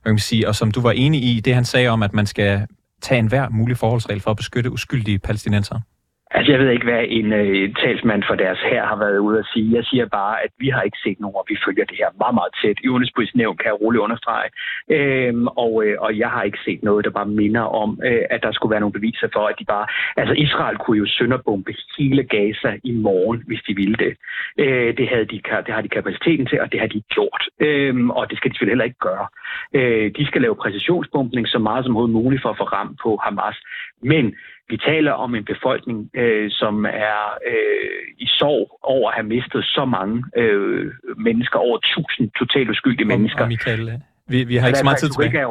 kan 0.04 0.12
man 0.12 0.18
sige, 0.18 0.48
og 0.48 0.54
som 0.54 0.70
du 0.70 0.80
var 0.80 0.92
enig 0.92 1.22
i, 1.22 1.40
det 1.40 1.54
han 1.54 1.64
sagde 1.64 1.88
om, 1.88 2.02
at 2.02 2.12
man 2.14 2.26
skal 2.26 2.66
tage 3.02 3.18
enhver 3.18 3.48
mulig 3.48 3.76
forholdsregel 3.76 4.20
for 4.20 4.30
at 4.30 4.36
beskytte 4.36 4.72
uskyldige 4.72 5.18
palæstinenser? 5.18 5.80
Altså, 6.30 6.52
jeg 6.52 6.60
ved 6.60 6.70
ikke, 6.70 6.84
hvad 6.84 7.04
en 7.08 7.32
øh, 7.32 7.74
talsmand 7.74 8.22
for 8.28 8.34
deres 8.34 8.58
her 8.70 8.86
har 8.86 8.96
været 8.96 9.18
ude 9.18 9.38
at 9.38 9.46
sige. 9.52 9.76
Jeg 9.76 9.84
siger 9.84 10.06
bare, 10.06 10.42
at 10.44 10.50
vi 10.58 10.68
har 10.68 10.82
ikke 10.82 10.98
set 11.04 11.20
nogen, 11.20 11.36
og 11.36 11.46
vi 11.48 11.56
følger 11.66 11.84
det 11.84 11.96
her 11.96 12.10
meget, 12.22 12.34
meget 12.34 12.52
tæt. 12.62 12.78
I 12.84 12.88
udenrigspolitisk 12.88 13.34
nævn 13.34 13.56
kan 13.56 13.66
jeg 13.66 13.80
roligt 13.80 14.02
understrege. 14.06 14.48
Øhm, 14.96 15.46
og, 15.46 15.72
øh, 15.84 15.96
og 16.00 16.18
jeg 16.18 16.30
har 16.30 16.42
ikke 16.42 16.58
set 16.64 16.82
noget, 16.82 17.04
der 17.04 17.10
bare 17.10 17.26
minder 17.42 17.64
om, 17.82 18.00
øh, 18.04 18.22
at 18.30 18.42
der 18.42 18.52
skulle 18.52 18.70
være 18.70 18.80
nogle 18.80 18.98
beviser 18.98 19.28
for, 19.32 19.44
at 19.50 19.56
de 19.58 19.64
bare... 19.64 19.86
Altså, 20.16 20.34
Israel 20.34 20.76
kunne 20.78 20.98
jo 20.98 21.06
sønderbombe 21.06 21.74
hele 21.98 22.22
Gaza 22.22 22.70
i 22.84 22.92
morgen, 22.92 23.42
hvis 23.46 23.62
de 23.68 23.74
ville 23.74 23.96
det. 24.04 24.12
Øh, 24.58 24.96
det, 24.96 25.08
havde 25.08 25.26
de, 25.32 25.40
det 25.66 25.74
har 25.74 25.80
de 25.80 25.88
kapaciteten 25.88 26.46
til, 26.46 26.60
og 26.60 26.72
det 26.72 26.80
har 26.80 26.86
de 26.86 27.02
gjort. 27.14 27.42
Øhm, 27.60 28.10
og 28.10 28.30
det 28.30 28.36
skal 28.36 28.50
de 28.50 28.54
selvfølgelig 28.54 28.74
heller 28.74 28.90
ikke 28.90 29.06
gøre. 29.10 29.26
Øh, 29.78 30.10
de 30.18 30.26
skal 30.26 30.42
lave 30.42 30.56
præcisionsbombning 30.64 31.48
så 31.48 31.58
meget 31.58 31.84
som 31.84 31.96
overhovedet 31.96 32.22
muligt 32.22 32.42
for 32.42 32.50
at 32.50 32.60
få 32.60 32.64
ramt 32.64 32.98
på 33.02 33.10
Hamas. 33.24 33.56
Men 34.02 34.34
vi 34.68 34.76
taler 34.76 35.12
om 35.12 35.34
en 35.34 35.44
befolkning, 35.44 36.10
øh, 36.14 36.50
som 36.50 36.84
er 36.84 37.20
øh, 37.52 38.00
i 38.18 38.26
sorg 38.26 38.78
over 38.82 39.08
at 39.08 39.14
have 39.14 39.26
mistet 39.26 39.64
så 39.64 39.84
mange 39.84 40.24
øh, 40.36 40.92
mennesker, 41.16 41.58
over 41.58 41.78
tusind 41.78 42.30
totalt 42.38 42.70
uskyldige 42.70 43.08
mennesker. 43.08 43.42
Og 43.42 43.48
Michael, 43.48 44.02
Vi, 44.28 44.44
vi 44.44 44.56
har 44.56 44.66
ikke 44.66 44.78
så 44.78 44.84
meget 44.84 44.98
tid 44.98 45.08
tilbage. 45.08 45.24
Du 45.24 45.28
ikke 45.28 45.38
ja. 45.38 45.46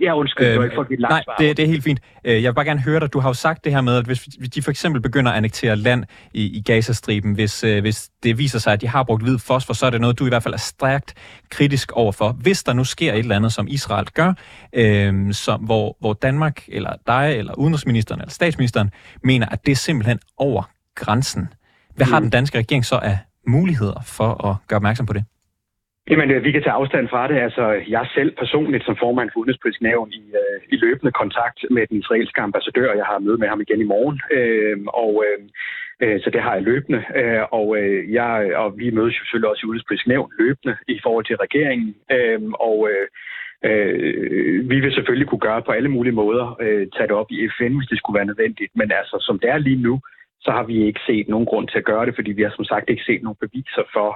Ja, 0.00 0.16
undskyld, 0.16 0.46
øh, 0.46 0.56
du 0.56 0.62
ikke 0.62 0.74
fået 0.74 0.88
Nej, 1.00 1.24
det, 1.38 1.56
det 1.56 1.62
er 1.62 1.66
helt 1.66 1.84
fint. 1.84 2.00
Øh, 2.24 2.42
jeg 2.42 2.50
vil 2.50 2.54
bare 2.54 2.64
gerne 2.64 2.80
høre 2.80 3.00
dig. 3.00 3.12
Du 3.12 3.20
har 3.20 3.28
jo 3.28 3.34
sagt 3.34 3.64
det 3.64 3.72
her 3.72 3.80
med, 3.80 3.96
at 3.96 4.04
hvis 4.04 4.20
de 4.54 4.62
for 4.62 4.70
eksempel 4.70 5.02
begynder 5.02 5.30
at 5.30 5.36
annektere 5.36 5.76
land 5.76 6.04
i, 6.34 6.58
i 6.58 6.62
Gazastriben, 6.62 7.34
hvis, 7.34 7.64
øh, 7.64 7.80
hvis 7.80 8.10
det 8.22 8.38
viser 8.38 8.58
sig, 8.58 8.72
at 8.72 8.80
de 8.80 8.88
har 8.88 9.02
brugt 9.02 9.22
hvid 9.22 9.38
fosfor, 9.38 9.74
så 9.74 9.86
er 9.86 9.90
det 9.90 10.00
noget, 10.00 10.18
du 10.18 10.26
i 10.26 10.28
hvert 10.28 10.42
fald 10.42 10.54
er 10.54 10.58
stærkt 10.58 11.14
kritisk 11.50 11.92
overfor. 11.92 12.32
Hvis 12.32 12.62
der 12.62 12.72
nu 12.72 12.84
sker 12.84 13.12
et 13.12 13.18
eller 13.18 13.36
andet, 13.36 13.52
som 13.52 13.66
Israel 13.68 14.06
gør, 14.06 14.32
øh, 14.72 15.32
som, 15.32 15.60
hvor, 15.60 15.96
hvor 16.00 16.12
Danmark, 16.12 16.62
eller 16.68 16.92
dig, 17.06 17.34
eller 17.38 17.54
udenrigsministeren, 17.54 18.20
eller 18.20 18.32
statsministeren, 18.32 18.90
mener, 19.24 19.46
at 19.48 19.66
det 19.66 19.72
er 19.72 19.76
simpelthen 19.76 20.18
over 20.36 20.62
grænsen. 20.94 21.48
Hvad 21.96 22.06
mm. 22.06 22.12
har 22.12 22.20
den 22.20 22.30
danske 22.30 22.58
regering 22.58 22.84
så 22.84 22.96
af 22.96 23.18
muligheder 23.46 24.02
for 24.04 24.46
at 24.46 24.56
gøre 24.68 24.76
opmærksom 24.76 25.06
på 25.06 25.12
det? 25.12 25.24
Jamen, 26.10 26.30
øh, 26.30 26.44
vi 26.44 26.52
kan 26.52 26.62
tage 26.62 26.78
afstand 26.80 27.08
fra 27.08 27.28
det. 27.28 27.38
Altså, 27.46 27.64
jeg 27.88 28.06
selv 28.14 28.30
personligt 28.42 28.84
som 28.84 28.96
formand 28.96 29.30
for 29.30 29.40
Udenrigspolitisk 29.40 29.82
Nævn 29.82 30.12
i, 30.12 30.24
øh, 30.40 30.58
i 30.72 30.76
løbende 30.76 31.12
kontakt 31.12 31.58
med 31.70 31.86
den 31.86 31.96
israelske 31.98 32.40
ambassadør. 32.40 32.94
Jeg 32.94 33.04
har 33.04 33.18
møde 33.18 33.38
med 33.38 33.48
ham 33.48 33.60
igen 33.60 33.80
i 33.80 33.90
morgen, 33.94 34.20
øh, 34.36 34.76
og 34.86 35.24
øh, 35.26 35.38
øh, 36.02 36.20
så 36.22 36.30
det 36.30 36.42
har 36.42 36.54
jeg 36.54 36.62
løbende. 36.62 37.04
Øh, 37.20 37.42
og, 37.52 37.76
øh, 37.78 38.12
jeg, 38.12 38.56
og 38.56 38.78
vi 38.78 38.90
mødes 38.90 39.14
jo 39.18 39.24
selvfølgelig 39.24 39.50
også 39.50 39.62
i 39.64 39.68
Udenrigspolitisk 39.68 40.06
Nævn 40.06 40.32
løbende 40.38 40.76
i 40.88 41.00
forhold 41.02 41.24
til 41.24 41.36
regeringen. 41.36 41.94
Øh, 42.10 42.40
og 42.68 42.88
øh, 42.90 43.06
Øh, 43.64 44.70
vi 44.70 44.80
vil 44.80 44.92
selvfølgelig 44.94 45.28
kunne 45.28 45.46
gøre 45.48 45.62
på 45.62 45.72
alle 45.72 45.88
mulige 45.88 46.18
måder, 46.22 46.56
øh, 46.60 46.86
tage 46.96 47.08
det 47.08 47.16
op 47.20 47.30
i 47.30 47.48
FN, 47.56 47.76
hvis 47.76 47.88
det 47.88 47.98
skulle 47.98 48.18
være 48.18 48.30
nødvendigt. 48.30 48.72
Men 48.74 48.92
altså, 48.92 49.16
som 49.20 49.38
det 49.38 49.50
er 49.50 49.58
lige 49.58 49.82
nu, 49.82 50.00
så 50.40 50.50
har 50.50 50.62
vi 50.62 50.86
ikke 50.86 51.00
set 51.06 51.28
nogen 51.28 51.46
grund 51.46 51.68
til 51.68 51.78
at 51.78 51.84
gøre 51.84 52.06
det, 52.06 52.14
fordi 52.14 52.32
vi 52.32 52.42
har 52.42 52.52
som 52.56 52.64
sagt 52.64 52.90
ikke 52.90 53.04
set 53.06 53.22
nogen 53.22 53.42
beviser 53.44 53.84
for, 53.92 54.08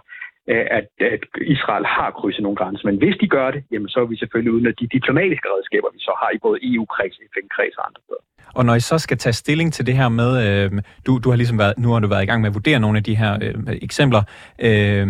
Øh, 0.52 0.66
at, 0.78 0.86
at 1.14 1.22
Israel 1.54 1.86
har 1.96 2.10
krydset 2.18 2.42
nogle 2.42 2.56
grænser. 2.56 2.84
Men 2.90 2.98
hvis 3.02 3.16
de 3.22 3.28
gør 3.36 3.50
det, 3.50 3.64
jamen 3.72 3.88
så 3.88 3.98
er 4.00 4.08
vi 4.12 4.16
selvfølgelig 4.16 4.52
uden 4.52 4.66
at 4.66 4.74
de 4.80 4.86
diplomatiske 4.96 5.48
redskaber, 5.54 5.88
vi 5.96 6.00
så 6.08 6.12
har 6.22 6.30
i 6.36 6.38
både 6.46 6.58
EU-kreds, 6.70 7.16
FN-kreds 7.32 7.76
og 7.78 7.86
andre 7.88 8.00
steder. 8.06 8.22
Og 8.58 8.64
når 8.64 8.74
I 8.74 8.80
så 8.80 8.98
skal 8.98 9.18
tage 9.18 9.32
stilling 9.32 9.72
til 9.72 9.86
det 9.86 9.94
her 9.94 10.08
med, 10.08 10.30
øh, 10.46 10.82
du, 11.06 11.18
du 11.24 11.30
har 11.30 11.36
ligesom 11.36 11.58
været, 11.58 11.74
nu 11.78 11.88
har 11.92 12.00
du 12.00 12.08
været 12.08 12.22
i 12.22 12.26
gang 12.26 12.40
med 12.40 12.48
at 12.50 12.54
vurdere 12.54 12.80
nogle 12.80 12.98
af 12.98 13.04
de 13.04 13.16
her 13.16 13.38
øh, 13.42 13.54
eksempler, 13.82 14.22
øh, 14.58 15.06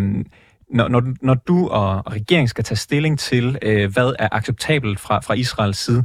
når, 0.70 0.88
når, 0.88 1.02
når 1.22 1.34
du 1.34 1.68
og 1.68 2.12
regeringen 2.12 2.48
skal 2.48 2.64
tage 2.64 2.76
stilling 2.76 3.18
til, 3.18 3.58
øh, 3.62 3.92
hvad 3.92 4.14
er 4.18 4.28
acceptabelt 4.32 5.00
fra, 5.00 5.20
fra 5.20 5.34
Israels 5.34 5.78
side, 5.78 6.04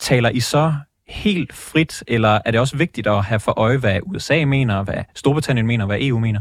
taler 0.00 0.30
I 0.30 0.40
så 0.40 0.72
helt 1.08 1.52
frit, 1.52 2.04
eller 2.08 2.38
er 2.44 2.50
det 2.50 2.60
også 2.60 2.76
vigtigt 2.76 3.06
at 3.06 3.24
have 3.24 3.40
for 3.40 3.58
øje, 3.58 3.78
hvad 3.78 4.00
USA 4.02 4.44
mener, 4.44 4.82
hvad 4.84 5.04
Storbritannien 5.14 5.66
mener, 5.66 5.86
hvad 5.86 5.98
EU 6.00 6.18
mener? 6.18 6.40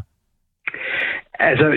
Altså, 1.39 1.67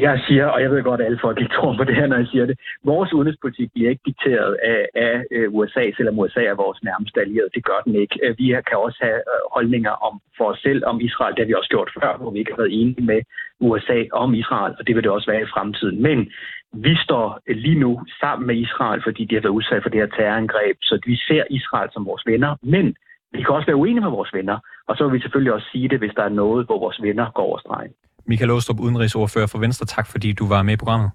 jeg 0.00 0.20
siger, 0.26 0.46
og 0.46 0.62
jeg 0.62 0.70
ved 0.70 0.82
godt, 0.82 1.00
at 1.00 1.06
alle 1.06 1.18
folk 1.22 1.40
ikke 1.40 1.54
tror 1.58 1.76
på 1.76 1.84
det 1.84 1.94
her, 1.94 2.06
når 2.06 2.16
jeg 2.16 2.26
siger 2.26 2.46
det, 2.46 2.58
vores 2.84 3.12
udenrigspolitik 3.12 3.70
bliver 3.74 3.90
ikke 3.90 4.02
dikteret 4.06 4.54
af, 4.54 4.88
af 4.94 5.24
øh, 5.30 5.54
USA, 5.54 5.90
selvom 5.96 6.18
USA 6.18 6.42
er 6.44 6.54
vores 6.54 6.82
nærmeste 6.82 7.20
allierede. 7.20 7.50
Det 7.54 7.64
gør 7.64 7.80
den 7.84 7.94
ikke. 7.94 8.18
Øh, 8.22 8.38
vi 8.38 8.46
kan 8.68 8.78
også 8.86 8.98
have 9.00 9.20
øh, 9.32 9.40
holdninger 9.52 9.90
om 9.90 10.20
for 10.36 10.44
os 10.44 10.58
selv 10.58 10.82
om 10.86 11.00
Israel. 11.00 11.34
Det 11.34 11.42
har 11.42 11.50
vi 11.50 11.54
også 11.54 11.68
gjort 11.68 11.90
før, 12.00 12.16
hvor 12.16 12.30
vi 12.30 12.38
ikke 12.38 12.52
har 12.52 12.62
været 12.62 12.80
enige 12.80 13.06
med 13.12 13.20
USA 13.60 13.98
om 14.12 14.34
Israel, 14.34 14.74
og 14.78 14.86
det 14.86 14.94
vil 14.94 15.04
det 15.04 15.12
også 15.12 15.30
være 15.30 15.42
i 15.42 15.52
fremtiden. 15.54 16.02
Men 16.02 16.32
vi 16.72 16.96
står 17.04 17.40
lige 17.46 17.78
nu 17.78 18.00
sammen 18.20 18.46
med 18.46 18.56
Israel, 18.56 19.02
fordi 19.02 19.24
de 19.24 19.34
har 19.34 19.42
været 19.42 19.58
udsat 19.58 19.82
for 19.82 19.90
det 19.90 20.00
her 20.00 20.06
terrorangreb, 20.16 20.76
så 20.82 21.00
vi 21.06 21.16
ser 21.16 21.44
Israel 21.50 21.90
som 21.92 22.06
vores 22.06 22.22
venner, 22.26 22.56
men 22.62 22.96
vi 23.32 23.42
kan 23.42 23.54
også 23.54 23.66
være 23.66 23.76
uenige 23.76 24.00
med 24.00 24.10
vores 24.10 24.34
venner, 24.34 24.58
og 24.88 24.96
så 24.96 25.04
vil 25.04 25.14
vi 25.14 25.20
selvfølgelig 25.20 25.52
også 25.52 25.68
sige 25.72 25.88
det, 25.88 25.98
hvis 25.98 26.14
der 26.16 26.22
er 26.22 26.38
noget, 26.42 26.66
hvor 26.66 26.78
vores 26.78 27.02
venner 27.02 27.30
går 27.34 27.42
over 27.42 27.58
stregen. 27.58 27.92
Michael 28.26 28.50
Åstrup, 28.50 28.80
udenrigsordfører 28.80 29.46
for 29.46 29.58
Venstre. 29.58 29.86
Tak 29.86 30.06
fordi 30.06 30.32
du 30.32 30.46
var 30.46 30.62
med 30.62 30.72
i 30.74 30.76
programmet. 30.76 31.10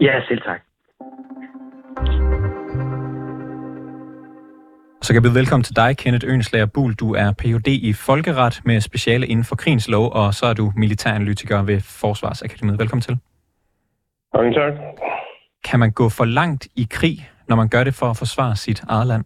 Ja, 0.00 0.20
selv 0.28 0.42
tak. 0.42 0.60
Så 5.02 5.08
kan 5.08 5.14
jeg 5.14 5.22
byde 5.22 5.34
velkommen 5.34 5.64
til 5.64 5.76
dig, 5.76 5.96
Kenneth 5.96 6.26
Ønslager 6.28 6.66
Bul. 6.66 6.94
Du 6.94 7.14
er 7.14 7.32
Ph.D. 7.32 7.68
i 7.68 7.92
folkeret 7.92 8.60
med 8.64 8.80
speciale 8.80 9.26
inden 9.26 9.44
for 9.44 9.56
krigens 9.56 9.88
lov, 9.88 10.12
og 10.12 10.34
så 10.34 10.46
er 10.46 10.54
du 10.54 10.72
militæranalytiker 10.76 11.62
ved 11.62 11.80
Forsvarsakademiet. 11.80 12.78
Velkommen 12.78 13.02
til. 13.02 13.18
Mange 14.34 14.54
tak. 14.54 14.72
Kan 15.64 15.78
man 15.80 15.90
gå 15.90 16.08
for 16.08 16.24
langt 16.24 16.68
i 16.76 16.86
krig, 16.90 17.30
når 17.48 17.56
man 17.56 17.68
gør 17.68 17.84
det 17.84 17.94
for 17.94 18.06
at 18.06 18.16
forsvare 18.16 18.56
sit 18.56 18.82
eget 18.88 19.06
land? 19.06 19.24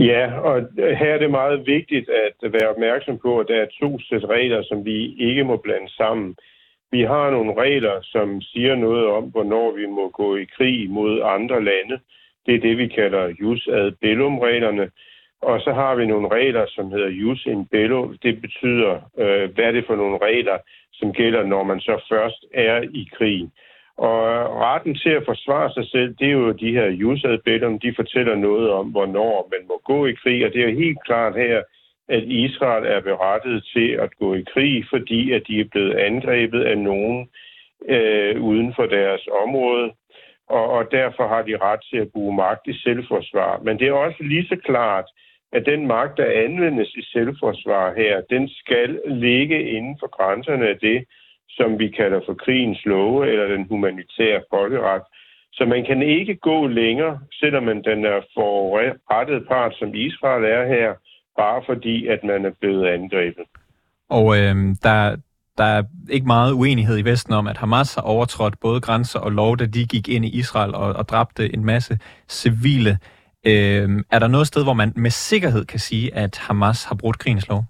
Ja, 0.00 0.40
og 0.40 0.68
her 0.76 1.14
er 1.14 1.18
det 1.18 1.30
meget 1.30 1.66
vigtigt 1.66 2.10
at 2.42 2.52
være 2.52 2.68
opmærksom 2.68 3.18
på, 3.18 3.38
at 3.38 3.48
der 3.48 3.60
er 3.60 3.66
to 3.80 3.98
sæt 3.98 4.24
regler, 4.24 4.62
som 4.62 4.84
vi 4.84 5.14
ikke 5.18 5.44
må 5.44 5.56
blande 5.56 5.94
sammen. 5.94 6.36
Vi 6.92 7.02
har 7.02 7.30
nogle 7.30 7.54
regler, 7.62 8.00
som 8.02 8.40
siger 8.40 8.74
noget 8.74 9.06
om, 9.06 9.24
hvornår 9.24 9.76
vi 9.76 9.86
må 9.86 10.08
gå 10.08 10.36
i 10.36 10.44
krig 10.44 10.90
mod 10.90 11.20
andre 11.24 11.64
lande. 11.64 12.00
Det 12.46 12.54
er 12.54 12.60
det, 12.60 12.78
vi 12.78 12.88
kalder 12.88 13.34
jus 13.40 13.68
ad 13.68 13.92
bellum-reglerne. 14.00 14.90
Og 15.42 15.60
så 15.60 15.72
har 15.72 15.94
vi 15.94 16.06
nogle 16.06 16.28
regler, 16.28 16.66
som 16.68 16.90
hedder 16.90 17.08
jus 17.08 17.46
in 17.46 17.66
bello. 17.66 18.12
Det 18.22 18.40
betyder, 18.40 18.92
øh, 19.18 19.54
hvad 19.54 19.64
er 19.64 19.72
det 19.72 19.86
for 19.86 19.96
nogle 19.96 20.18
regler, 20.22 20.58
som 20.92 21.12
gælder, 21.12 21.42
når 21.44 21.62
man 21.62 21.80
så 21.80 22.04
først 22.08 22.44
er 22.54 22.82
i 22.82 23.08
krig. 23.12 23.50
Og 24.08 24.20
retten 24.60 24.94
til 24.94 25.10
at 25.10 25.24
forsvare 25.24 25.72
sig 25.72 25.86
selv, 25.90 26.14
det 26.18 26.26
er 26.28 26.32
jo 26.32 26.52
de 26.52 26.72
her 26.72 26.86
jusadbilleder, 26.86 27.78
de 27.78 27.94
fortæller 27.96 28.34
noget 28.34 28.70
om, 28.70 28.86
hvornår 28.86 29.48
man 29.52 29.68
må 29.68 29.80
gå 29.84 30.06
i 30.06 30.12
krig. 30.12 30.46
Og 30.46 30.52
det 30.52 30.62
er 30.64 30.80
helt 30.84 31.04
klart 31.04 31.34
her, 31.36 31.62
at 32.08 32.22
Israel 32.22 32.84
er 32.86 33.00
berettet 33.00 33.64
til 33.74 33.88
at 33.90 34.10
gå 34.18 34.34
i 34.34 34.44
krig, 34.52 34.84
fordi 34.90 35.32
at 35.32 35.42
de 35.48 35.60
er 35.60 35.68
blevet 35.70 35.94
angrebet 35.94 36.62
af 36.62 36.78
nogen 36.78 37.28
øh, 37.88 38.42
uden 38.42 38.74
for 38.74 38.86
deres 38.86 39.28
område. 39.42 39.92
Og, 40.48 40.70
og 40.70 40.92
derfor 40.92 41.28
har 41.28 41.42
de 41.42 41.56
ret 41.56 41.80
til 41.90 41.96
at 41.96 42.12
bruge 42.12 42.36
magt 42.36 42.66
i 42.66 42.74
selvforsvar. 42.82 43.60
Men 43.64 43.78
det 43.78 43.88
er 43.88 43.92
også 43.92 44.22
lige 44.22 44.46
så 44.48 44.56
klart, 44.64 45.04
at 45.52 45.66
den 45.66 45.86
magt, 45.86 46.16
der 46.16 46.44
anvendes 46.44 46.94
i 46.94 47.02
selvforsvar 47.02 47.94
her, 47.96 48.20
den 48.30 48.48
skal 48.48 49.00
ligge 49.06 49.70
inden 49.70 49.96
for 50.00 50.06
grænserne 50.16 50.68
af 50.68 50.78
det, 50.78 51.04
som 51.58 51.78
vi 51.78 51.88
kalder 51.88 52.20
for 52.26 52.34
krigens 52.34 52.80
love 52.84 53.30
eller 53.30 53.46
den 53.54 53.66
humanitære 53.68 54.42
folkeret. 54.50 55.02
Så 55.52 55.64
man 55.64 55.84
kan 55.84 56.02
ikke 56.02 56.34
gå 56.36 56.66
længere, 56.66 57.18
selvom 57.32 57.62
man 57.62 57.82
den 57.82 58.04
er 58.04 58.20
forrettet 58.34 59.48
part, 59.48 59.72
som 59.78 59.94
Israel 59.94 60.44
er 60.44 60.64
her, 60.74 60.90
bare 61.38 61.62
fordi, 61.66 62.06
at 62.06 62.20
man 62.24 62.44
er 62.44 62.54
blevet 62.60 62.86
angrebet. 62.86 63.44
Og 64.08 64.26
øh, 64.38 64.54
der, 64.82 65.16
der 65.58 65.64
er 65.64 65.82
ikke 66.10 66.26
meget 66.26 66.52
uenighed 66.52 66.98
i 66.98 67.04
Vesten 67.04 67.34
om, 67.34 67.46
at 67.46 67.56
Hamas 67.56 67.94
har 67.94 68.02
overtrådt 68.02 68.60
både 68.60 68.80
grænser 68.80 69.20
og 69.20 69.32
lov, 69.32 69.56
da 69.56 69.66
de 69.66 69.86
gik 69.86 70.08
ind 70.08 70.24
i 70.24 70.38
Israel 70.38 70.74
og, 70.74 70.92
og 70.92 71.08
dræbte 71.08 71.54
en 71.54 71.64
masse 71.64 71.98
civile. 72.28 72.98
Øh, 73.46 73.88
er 74.10 74.18
der 74.18 74.28
noget 74.28 74.46
sted, 74.46 74.62
hvor 74.62 74.72
man 74.72 74.92
med 74.96 75.10
sikkerhed 75.10 75.64
kan 75.64 75.78
sige, 75.78 76.14
at 76.14 76.38
Hamas 76.38 76.84
har 76.84 76.94
brudt 76.94 77.18
krigens 77.18 77.48
lov? 77.48 77.64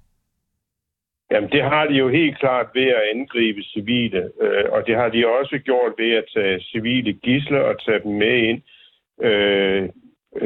Jamen, 1.31 1.51
det 1.51 1.63
har 1.63 1.87
de 1.87 1.95
jo 1.95 2.09
helt 2.09 2.39
klart 2.39 2.67
ved 2.75 2.87
at 2.87 3.03
angribe 3.15 3.63
civile, 3.63 4.23
øh, 4.43 4.65
og 4.73 4.87
det 4.87 4.97
har 4.97 5.09
de 5.09 5.27
også 5.39 5.59
gjort 5.65 5.93
ved 5.99 6.13
at 6.13 6.25
tage 6.35 6.61
civile 6.61 7.13
gisler 7.13 7.61
og 7.61 7.85
tage 7.85 8.01
dem 8.05 8.13
med 8.13 8.37
ind, 8.49 8.63
øh, 9.23 9.89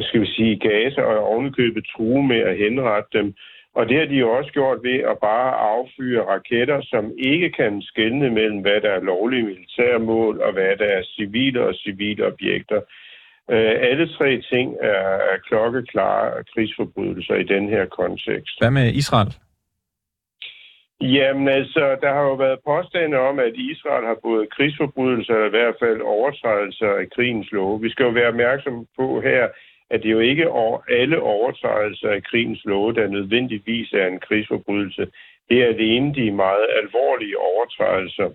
skal 0.00 0.20
vi 0.20 0.26
sige, 0.26 0.58
Gaza 0.58 1.02
og 1.02 1.26
ovenikøbet 1.26 1.84
true 1.96 2.26
med 2.26 2.40
at 2.40 2.56
henrette 2.56 3.18
dem. 3.18 3.34
Og 3.74 3.88
det 3.88 3.98
har 3.98 4.06
de 4.06 4.14
jo 4.14 4.30
også 4.30 4.50
gjort 4.52 4.78
ved 4.82 4.98
at 5.10 5.16
bare 5.18 5.50
affyre 5.70 6.24
raketter, 6.34 6.80
som 6.82 7.12
ikke 7.18 7.50
kan 7.50 7.82
skelne 7.82 8.30
mellem, 8.30 8.60
hvad 8.60 8.80
der 8.80 8.90
er 8.90 9.00
lovlige 9.00 9.42
militærmål 9.42 10.40
og 10.40 10.52
hvad 10.52 10.76
der 10.76 10.84
er 10.84 11.02
civile 11.16 11.66
og 11.66 11.74
civile 11.74 12.26
objekter. 12.26 12.80
Øh, 13.50 13.74
alle 13.90 14.08
tre 14.08 14.40
ting 14.52 14.76
er, 14.82 15.06
er 15.32 15.38
klokkeklare 15.48 16.44
krigsforbrydelser 16.54 17.34
i 17.34 17.42
den 17.42 17.68
her 17.68 17.84
kontekst. 17.86 18.60
Hvad 18.60 18.70
med 18.70 18.92
Israel? 18.92 19.34
Jamen 21.12 21.49
altså, 21.49 21.96
der 22.02 22.12
har 22.12 22.23
jo 22.23 22.34
været 22.34 22.58
påstande 22.66 23.18
om, 23.18 23.38
at 23.38 23.54
Israel 23.56 24.06
har 24.06 24.18
både 24.23 24.46
krigsforbrydelser, 24.46 25.34
eller 25.34 25.46
i 25.46 25.56
hvert 25.56 25.76
fald 25.78 26.00
overtrædelser 26.00 26.90
af 27.00 27.11
krigens 27.11 27.52
lov. 27.52 27.82
Vi 27.82 27.90
skal 27.90 28.04
jo 28.04 28.11
være 28.11 28.28
opmærksom 28.28 28.87
på 28.96 29.20
her, 29.20 29.49
at 29.90 30.02
det 30.02 30.11
jo 30.11 30.18
ikke 30.18 30.42
er 30.42 30.84
alle 30.88 31.20
overtrædelser 31.20 32.08
af 32.08 32.23
krigens 32.23 32.64
lov, 32.64 32.94
der 32.94 33.08
nødvendigvis 33.08 33.92
er 33.92 34.06
en 34.06 34.20
krigsforbrydelse. 34.20 35.06
Det 35.49 35.62
er 35.62 35.66
alene 35.66 36.14
de 36.14 36.30
meget 36.30 36.66
alvorlige 36.82 37.38
overtrædelser, 37.38 38.30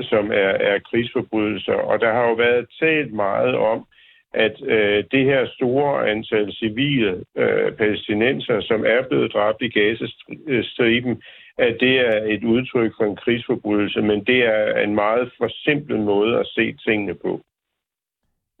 som 0.00 0.32
er, 0.32 0.52
er 0.70 0.78
krigsforbrydelser. 0.78 1.74
Og 1.74 2.00
der 2.00 2.12
har 2.12 2.28
jo 2.28 2.34
været 2.34 2.66
talt 2.80 3.12
meget 3.12 3.54
om, 3.54 3.86
at 4.34 4.62
øh, 4.62 5.04
det 5.12 5.24
her 5.24 5.46
store 5.46 6.10
antal 6.10 6.52
civile 6.52 7.24
øh, 7.36 7.72
palæstinenser, 7.72 8.60
som 8.60 8.84
er 8.86 9.02
blevet 9.08 9.32
dræbt 9.32 9.62
i 9.62 9.68
Gazastriben, 9.68 11.22
at 11.58 11.76
det 11.80 11.94
er 12.00 12.16
et 12.34 12.44
udtryk 12.44 12.92
for 12.98 13.04
en 13.04 13.16
krigsforbrydelse, 13.16 14.00
men 14.02 14.24
det 14.24 14.38
er 14.44 14.80
en 14.86 14.94
meget 14.94 15.32
forsimplet 15.38 16.00
måde 16.00 16.38
at 16.38 16.46
se 16.46 16.74
tingene 16.86 17.14
på. 17.14 17.40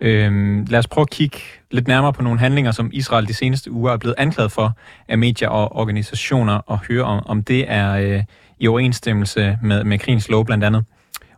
Øhm, 0.00 0.64
lad 0.70 0.78
os 0.78 0.88
prøve 0.88 1.02
at 1.02 1.10
kigge 1.10 1.38
lidt 1.70 1.88
nærmere 1.88 2.12
på 2.12 2.22
nogle 2.22 2.38
handlinger, 2.38 2.70
som 2.70 2.90
Israel 2.92 3.28
de 3.28 3.34
seneste 3.34 3.70
uger 3.70 3.92
er 3.92 3.96
blevet 3.96 4.14
anklaget 4.18 4.52
for 4.52 4.70
af 5.08 5.18
medier 5.18 5.48
og 5.48 5.76
organisationer, 5.76 6.54
og 6.54 6.78
høre 6.88 7.02
om, 7.02 7.26
om 7.26 7.44
det 7.44 7.64
er 7.68 7.92
øh, 7.94 8.22
i 8.58 8.68
overensstemmelse 8.68 9.58
med, 9.62 9.84
med 9.84 9.98
krigens 9.98 10.28
lov 10.28 10.44
blandt 10.46 10.64
andet. 10.64 10.84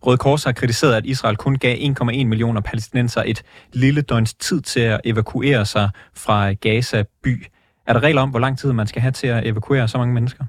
Røde 0.06 0.18
Kors 0.18 0.44
har 0.44 0.52
kritiseret, 0.52 0.94
at 0.94 1.06
Israel 1.06 1.37
kun 1.37 1.58
gav 1.58 1.76
1,1 1.76 2.04
millioner 2.04 2.61
palæstinenser 2.61 3.23
et 3.26 3.42
lille 3.73 4.02
døgns 4.02 4.34
tid 4.34 4.61
til 4.61 4.80
at 4.80 5.00
evakuere 5.04 5.66
sig 5.66 5.90
fra 6.16 6.52
Gaza 6.52 7.04
by. 7.23 7.46
Er 7.87 7.92
der 7.92 8.00
regler 8.02 8.23
om, 8.23 8.30
hvor 8.30 8.38
lang 8.38 8.58
tid 8.58 8.73
man 8.73 8.87
skal 8.87 9.02
have 9.02 9.12
til 9.12 9.26
at 9.26 9.46
evakuere 9.46 9.88
så 9.88 9.99
mange 9.99 10.14
mennesker? 10.14 10.44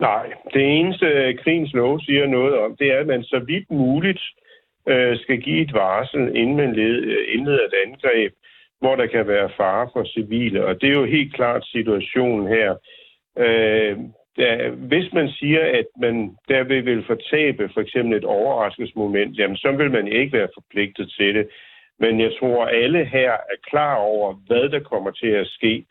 Nej, 0.00 0.32
det 0.54 0.78
eneste 0.78 1.06
øh, 1.06 1.38
krigens 1.38 1.72
lov 1.72 2.00
siger 2.00 2.26
noget 2.26 2.58
om, 2.58 2.76
det 2.76 2.92
er, 2.92 3.00
at 3.00 3.06
man 3.06 3.22
så 3.22 3.38
vidt 3.46 3.70
muligt 3.70 4.22
øh, 4.88 5.18
skal 5.18 5.40
give 5.40 5.62
et 5.62 5.72
varsel, 5.72 6.36
inden 6.36 6.56
man 6.56 6.78
øh, 6.78 7.34
indleder 7.34 7.64
et 7.64 7.74
angreb, 7.86 8.32
hvor 8.80 8.96
der 8.96 9.06
kan 9.06 9.28
være 9.28 9.50
fare 9.56 9.88
for 9.92 10.04
civile. 10.04 10.64
Og 10.64 10.80
det 10.80 10.88
er 10.88 10.98
jo 11.00 11.04
helt 11.04 11.34
klart 11.34 11.66
situationen 11.66 12.46
her. 12.48 12.74
Øh, 13.38 13.98
da, 14.38 14.68
hvis 14.70 15.12
man 15.12 15.28
siger, 15.28 15.64
at 15.78 15.86
man 16.00 16.36
derved 16.48 16.82
vil 16.82 17.04
fortabe 17.06 17.70
for 17.74 17.80
eksempel 17.80 18.18
et 18.18 18.24
overraskelsesmoment, 18.24 19.38
jamen 19.38 19.56
så 19.56 19.72
vil 19.72 19.90
man 19.90 20.08
ikke 20.08 20.38
være 20.38 20.48
forpligtet 20.54 21.12
til 21.18 21.34
det. 21.34 21.48
Men 21.98 22.20
jeg 22.20 22.32
tror, 22.38 22.64
at 22.64 22.82
alle 22.82 23.04
her 23.04 23.32
er 23.32 23.58
klar 23.70 23.94
over, 23.94 24.34
hvad 24.46 24.68
der 24.68 24.80
kommer 24.80 25.10
til 25.10 25.26
at 25.26 25.46
ske. 25.46 25.84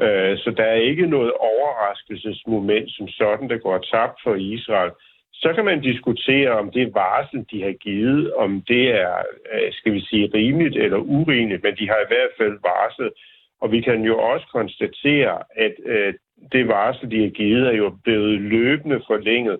Øh, 0.00 0.38
så 0.38 0.50
der 0.56 0.64
er 0.64 0.88
ikke 0.90 1.06
noget 1.06 1.32
overraskelsesmoment 1.32 2.90
som 2.90 3.08
sådan, 3.08 3.50
der 3.50 3.58
går 3.58 3.78
tabt 3.78 4.20
for 4.24 4.34
Israel. 4.34 4.90
Så 5.32 5.52
kan 5.54 5.64
man 5.64 5.80
diskutere, 5.80 6.50
om 6.50 6.70
det 6.70 6.94
varsel, 6.94 7.46
de 7.50 7.62
har 7.62 7.72
givet, 7.72 8.34
om 8.34 8.62
det 8.68 8.90
er, 9.00 9.16
øh, 9.52 9.72
skal 9.72 9.92
vi 9.92 10.00
sige, 10.00 10.30
rimeligt 10.34 10.76
eller 10.76 10.98
urimeligt, 10.98 11.62
men 11.62 11.76
de 11.76 11.88
har 11.88 12.00
i 12.00 12.08
hvert 12.08 12.34
fald 12.38 12.58
varslet. 12.62 13.12
Og 13.60 13.72
vi 13.72 13.80
kan 13.80 14.02
jo 14.02 14.18
også 14.18 14.46
konstatere, 14.52 15.38
at 15.56 15.74
øh, 15.86 16.14
det 16.52 16.68
varsel, 16.68 17.10
de 17.10 17.22
har 17.22 17.30
givet, 17.30 17.66
er 17.66 17.76
jo 17.76 17.96
blevet 18.04 18.40
løbende 18.40 19.00
forlænget. 19.06 19.58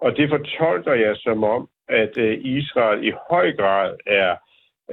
Og 0.00 0.16
det 0.16 0.28
fortolker 0.28 0.94
jeg 0.94 1.16
som 1.16 1.44
om, 1.44 1.68
at 1.88 2.18
øh, 2.18 2.38
Israel 2.44 3.06
i 3.06 3.12
høj 3.30 3.52
grad 3.52 3.94
er 4.06 4.36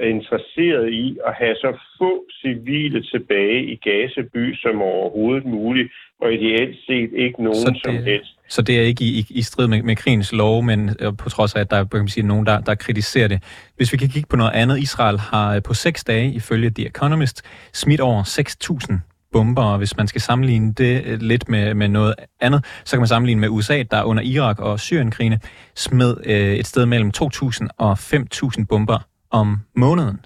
interesseret 0.04 0.92
i 0.92 1.18
at 1.26 1.34
have 1.34 1.54
så 1.54 1.78
få 1.98 2.24
civile 2.42 3.02
tilbage 3.02 3.64
i 3.64 3.76
Gaza-by 3.76 4.54
som 4.54 4.82
overhovedet 4.82 5.44
muligt, 5.44 5.92
og 6.20 6.32
ideelt 6.32 6.76
set 6.86 7.10
ikke 7.12 7.42
nogen 7.44 7.56
så 7.66 7.70
det, 7.70 7.80
som 7.84 7.94
helst. 7.94 8.30
Så 8.48 8.62
det 8.62 8.78
er 8.78 8.82
ikke 8.82 9.04
i, 9.04 9.18
i, 9.18 9.26
i 9.30 9.42
strid 9.42 9.66
med, 9.66 9.82
med 9.82 9.96
krigens 9.96 10.32
lov, 10.32 10.62
men 10.62 10.90
øh, 11.00 11.16
på 11.16 11.28
trods 11.28 11.54
af, 11.54 11.60
at 11.60 11.70
der 11.70 11.76
er 11.76 12.06
sige, 12.06 12.26
nogen, 12.26 12.46
der, 12.46 12.60
der 12.60 12.74
kritiserer 12.74 13.28
det. 13.28 13.42
Hvis 13.76 13.92
vi 13.92 13.96
kan 13.96 14.08
kigge 14.08 14.28
på 14.28 14.36
noget 14.36 14.52
andet, 14.52 14.78
Israel 14.78 15.18
har 15.18 15.54
øh, 15.54 15.62
på 15.62 15.74
seks 15.74 16.04
dage, 16.04 16.32
ifølge 16.32 16.70
The 16.70 16.86
Economist, 16.86 17.42
smidt 17.72 18.00
over 18.00 18.22
6.000 18.22 18.94
bomber, 19.32 19.62
og 19.62 19.78
hvis 19.78 19.96
man 19.96 20.08
skal 20.08 20.20
sammenligne 20.20 20.72
det 20.72 21.02
øh, 21.06 21.20
lidt 21.20 21.48
med, 21.48 21.74
med 21.74 21.88
noget 21.88 22.14
andet, 22.40 22.64
så 22.84 22.96
kan 22.96 23.00
man 23.00 23.08
sammenligne 23.08 23.40
med 23.40 23.48
USA, 23.48 23.82
der 23.82 24.02
under 24.02 24.22
Irak 24.22 24.58
og 24.58 24.80
Syrienkrigene 24.80 25.40
smed 25.74 26.16
øh, 26.24 26.54
et 26.54 26.66
sted 26.66 26.86
mellem 26.86 27.12
2.000 27.16 27.66
og 27.78 27.92
5.000 27.92 28.64
bomber 28.68 28.98
om 29.30 29.56
måneden. 29.74 30.18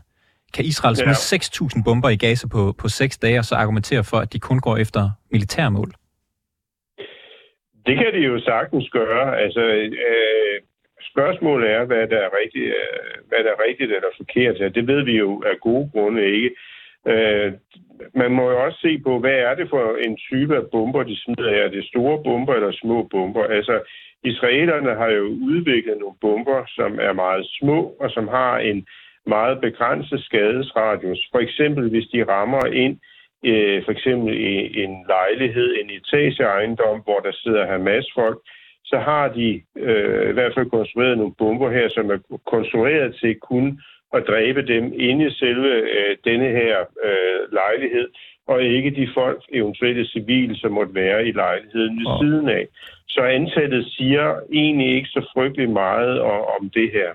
Kan 0.55 0.65
Israel 0.65 0.97
smide 0.97 1.21
ja. 1.33 1.37
6.000 1.37 1.85
bomber 1.85 2.09
i 2.09 2.17
Gaza 2.17 2.47
på, 2.49 2.75
på 2.79 2.89
6 2.89 3.19
dage, 3.19 3.39
og 3.39 3.45
så 3.45 3.55
argumentere 3.55 4.05
for, 4.05 4.17
at 4.17 4.33
de 4.33 4.39
kun 4.39 4.61
går 4.61 4.77
efter 4.77 5.11
militærmål? 5.31 5.91
Det 7.87 7.97
kan 7.99 8.13
de 8.15 8.19
jo 8.19 8.41
sagtens 8.41 8.91
gøre. 8.91 9.41
Altså, 9.41 9.61
øh, 9.61 10.61
spørgsmålet 11.13 11.71
er, 11.71 11.85
hvad 11.85 12.07
der 12.09 12.21
er 12.27 12.31
rigtigt, 12.43 12.67
øh, 12.67 13.29
hvad 13.29 13.39
der 13.45 13.51
er 13.51 13.63
rigtigt 13.69 13.93
eller 13.93 14.09
forkert. 14.17 14.75
Det 14.75 14.87
ved 14.87 15.05
vi 15.05 15.17
jo 15.17 15.43
af 15.47 15.61
gode 15.61 15.91
grunde 15.93 16.25
ikke. 16.25 16.51
Øh, 17.07 17.53
man 18.15 18.31
må 18.31 18.51
jo 18.51 18.65
også 18.65 18.79
se 18.81 18.99
på, 18.99 19.19
hvad 19.19 19.37
er 19.49 19.55
det 19.55 19.69
for 19.71 19.97
en 20.07 20.17
type 20.17 20.57
af 20.57 20.67
bomber, 20.73 21.03
de 21.03 21.21
smider 21.21 21.51
her. 21.51 21.65
Er 21.65 21.69
det 21.69 21.85
store 21.85 22.23
bomber 22.25 22.55
eller 22.55 22.73
små 22.73 23.09
bomber? 23.11 23.45
Altså, 23.45 23.81
israelerne 24.25 24.95
har 24.95 25.11
jo 25.11 25.25
udviklet 25.25 25.97
nogle 25.99 26.17
bomber, 26.21 26.65
som 26.69 26.99
er 27.01 27.13
meget 27.13 27.47
små, 27.59 27.97
og 28.01 28.11
som 28.11 28.29
har 28.29 28.59
en 28.59 28.87
meget 29.27 29.61
begrænset 29.61 30.21
skadesradius. 30.25 31.29
For 31.33 31.39
eksempel, 31.39 31.91
hvis 31.91 32.07
de 32.07 32.25
rammer 32.25 32.67
ind 32.67 32.99
øh, 33.45 33.85
for 33.85 33.93
eksempel 33.93 34.35
i 34.37 34.83
en 34.85 35.05
lejlighed, 35.09 35.69
en 35.83 35.91
etageejendom, 35.91 37.01
hvor 37.05 37.19
der 37.19 37.33
sidder 37.33 37.67
Hamas-folk, 37.67 38.39
så 38.85 38.99
har 38.99 39.29
de 39.29 39.63
øh, 39.77 40.31
i 40.31 40.33
hvert 40.33 40.55
fald 40.55 40.71
konstrueret 40.71 41.19
nogle 41.19 41.35
bomber 41.39 41.71
her, 41.71 41.89
som 41.89 42.11
er 42.11 42.19
konstrueret 42.47 43.17
til 43.21 43.35
kun 43.41 43.81
at 44.17 44.25
dræbe 44.29 44.63
dem 44.63 44.85
inde 44.97 45.27
i 45.27 45.31
selve 45.31 45.73
øh, 45.97 46.17
denne 46.25 46.49
her 46.61 46.77
øh, 47.05 47.53
lejlighed, 47.53 48.09
og 48.47 48.63
ikke 48.63 48.91
de 48.91 49.09
folk, 49.15 49.43
eventuelle 49.53 50.07
civile, 50.07 50.57
som 50.57 50.73
måtte 50.73 50.95
være 50.95 51.27
i 51.29 51.33
lejligheden 51.33 51.97
ved 51.99 52.07
oh. 52.07 52.21
siden 52.21 52.49
af. 52.49 52.67
Så 53.09 53.21
antallet 53.21 53.87
siger 53.97 54.41
egentlig 54.53 54.95
ikke 54.97 55.09
så 55.09 55.31
frygtelig 55.35 55.71
meget 55.71 56.21
om 56.61 56.71
det 56.71 56.91
her. 56.93 57.11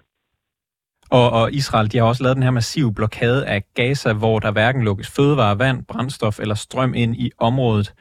Og, 1.11 1.29
og 1.39 1.53
Israel, 1.53 1.91
de 1.91 1.97
har 1.97 2.05
også 2.05 2.23
lavet 2.23 2.35
den 2.35 2.43
her 2.43 2.51
massive 2.51 2.93
blokade 2.93 3.47
af 3.47 3.61
Gaza, 3.73 4.13
hvor 4.13 4.39
der 4.39 4.51
hverken 4.51 4.83
lukkes 4.83 5.15
fødevare, 5.15 5.59
vand, 5.59 5.85
brændstof 5.85 6.39
eller 6.39 6.55
strøm 6.55 6.93
ind 6.93 7.15
i 7.15 7.31
området. 7.37 7.93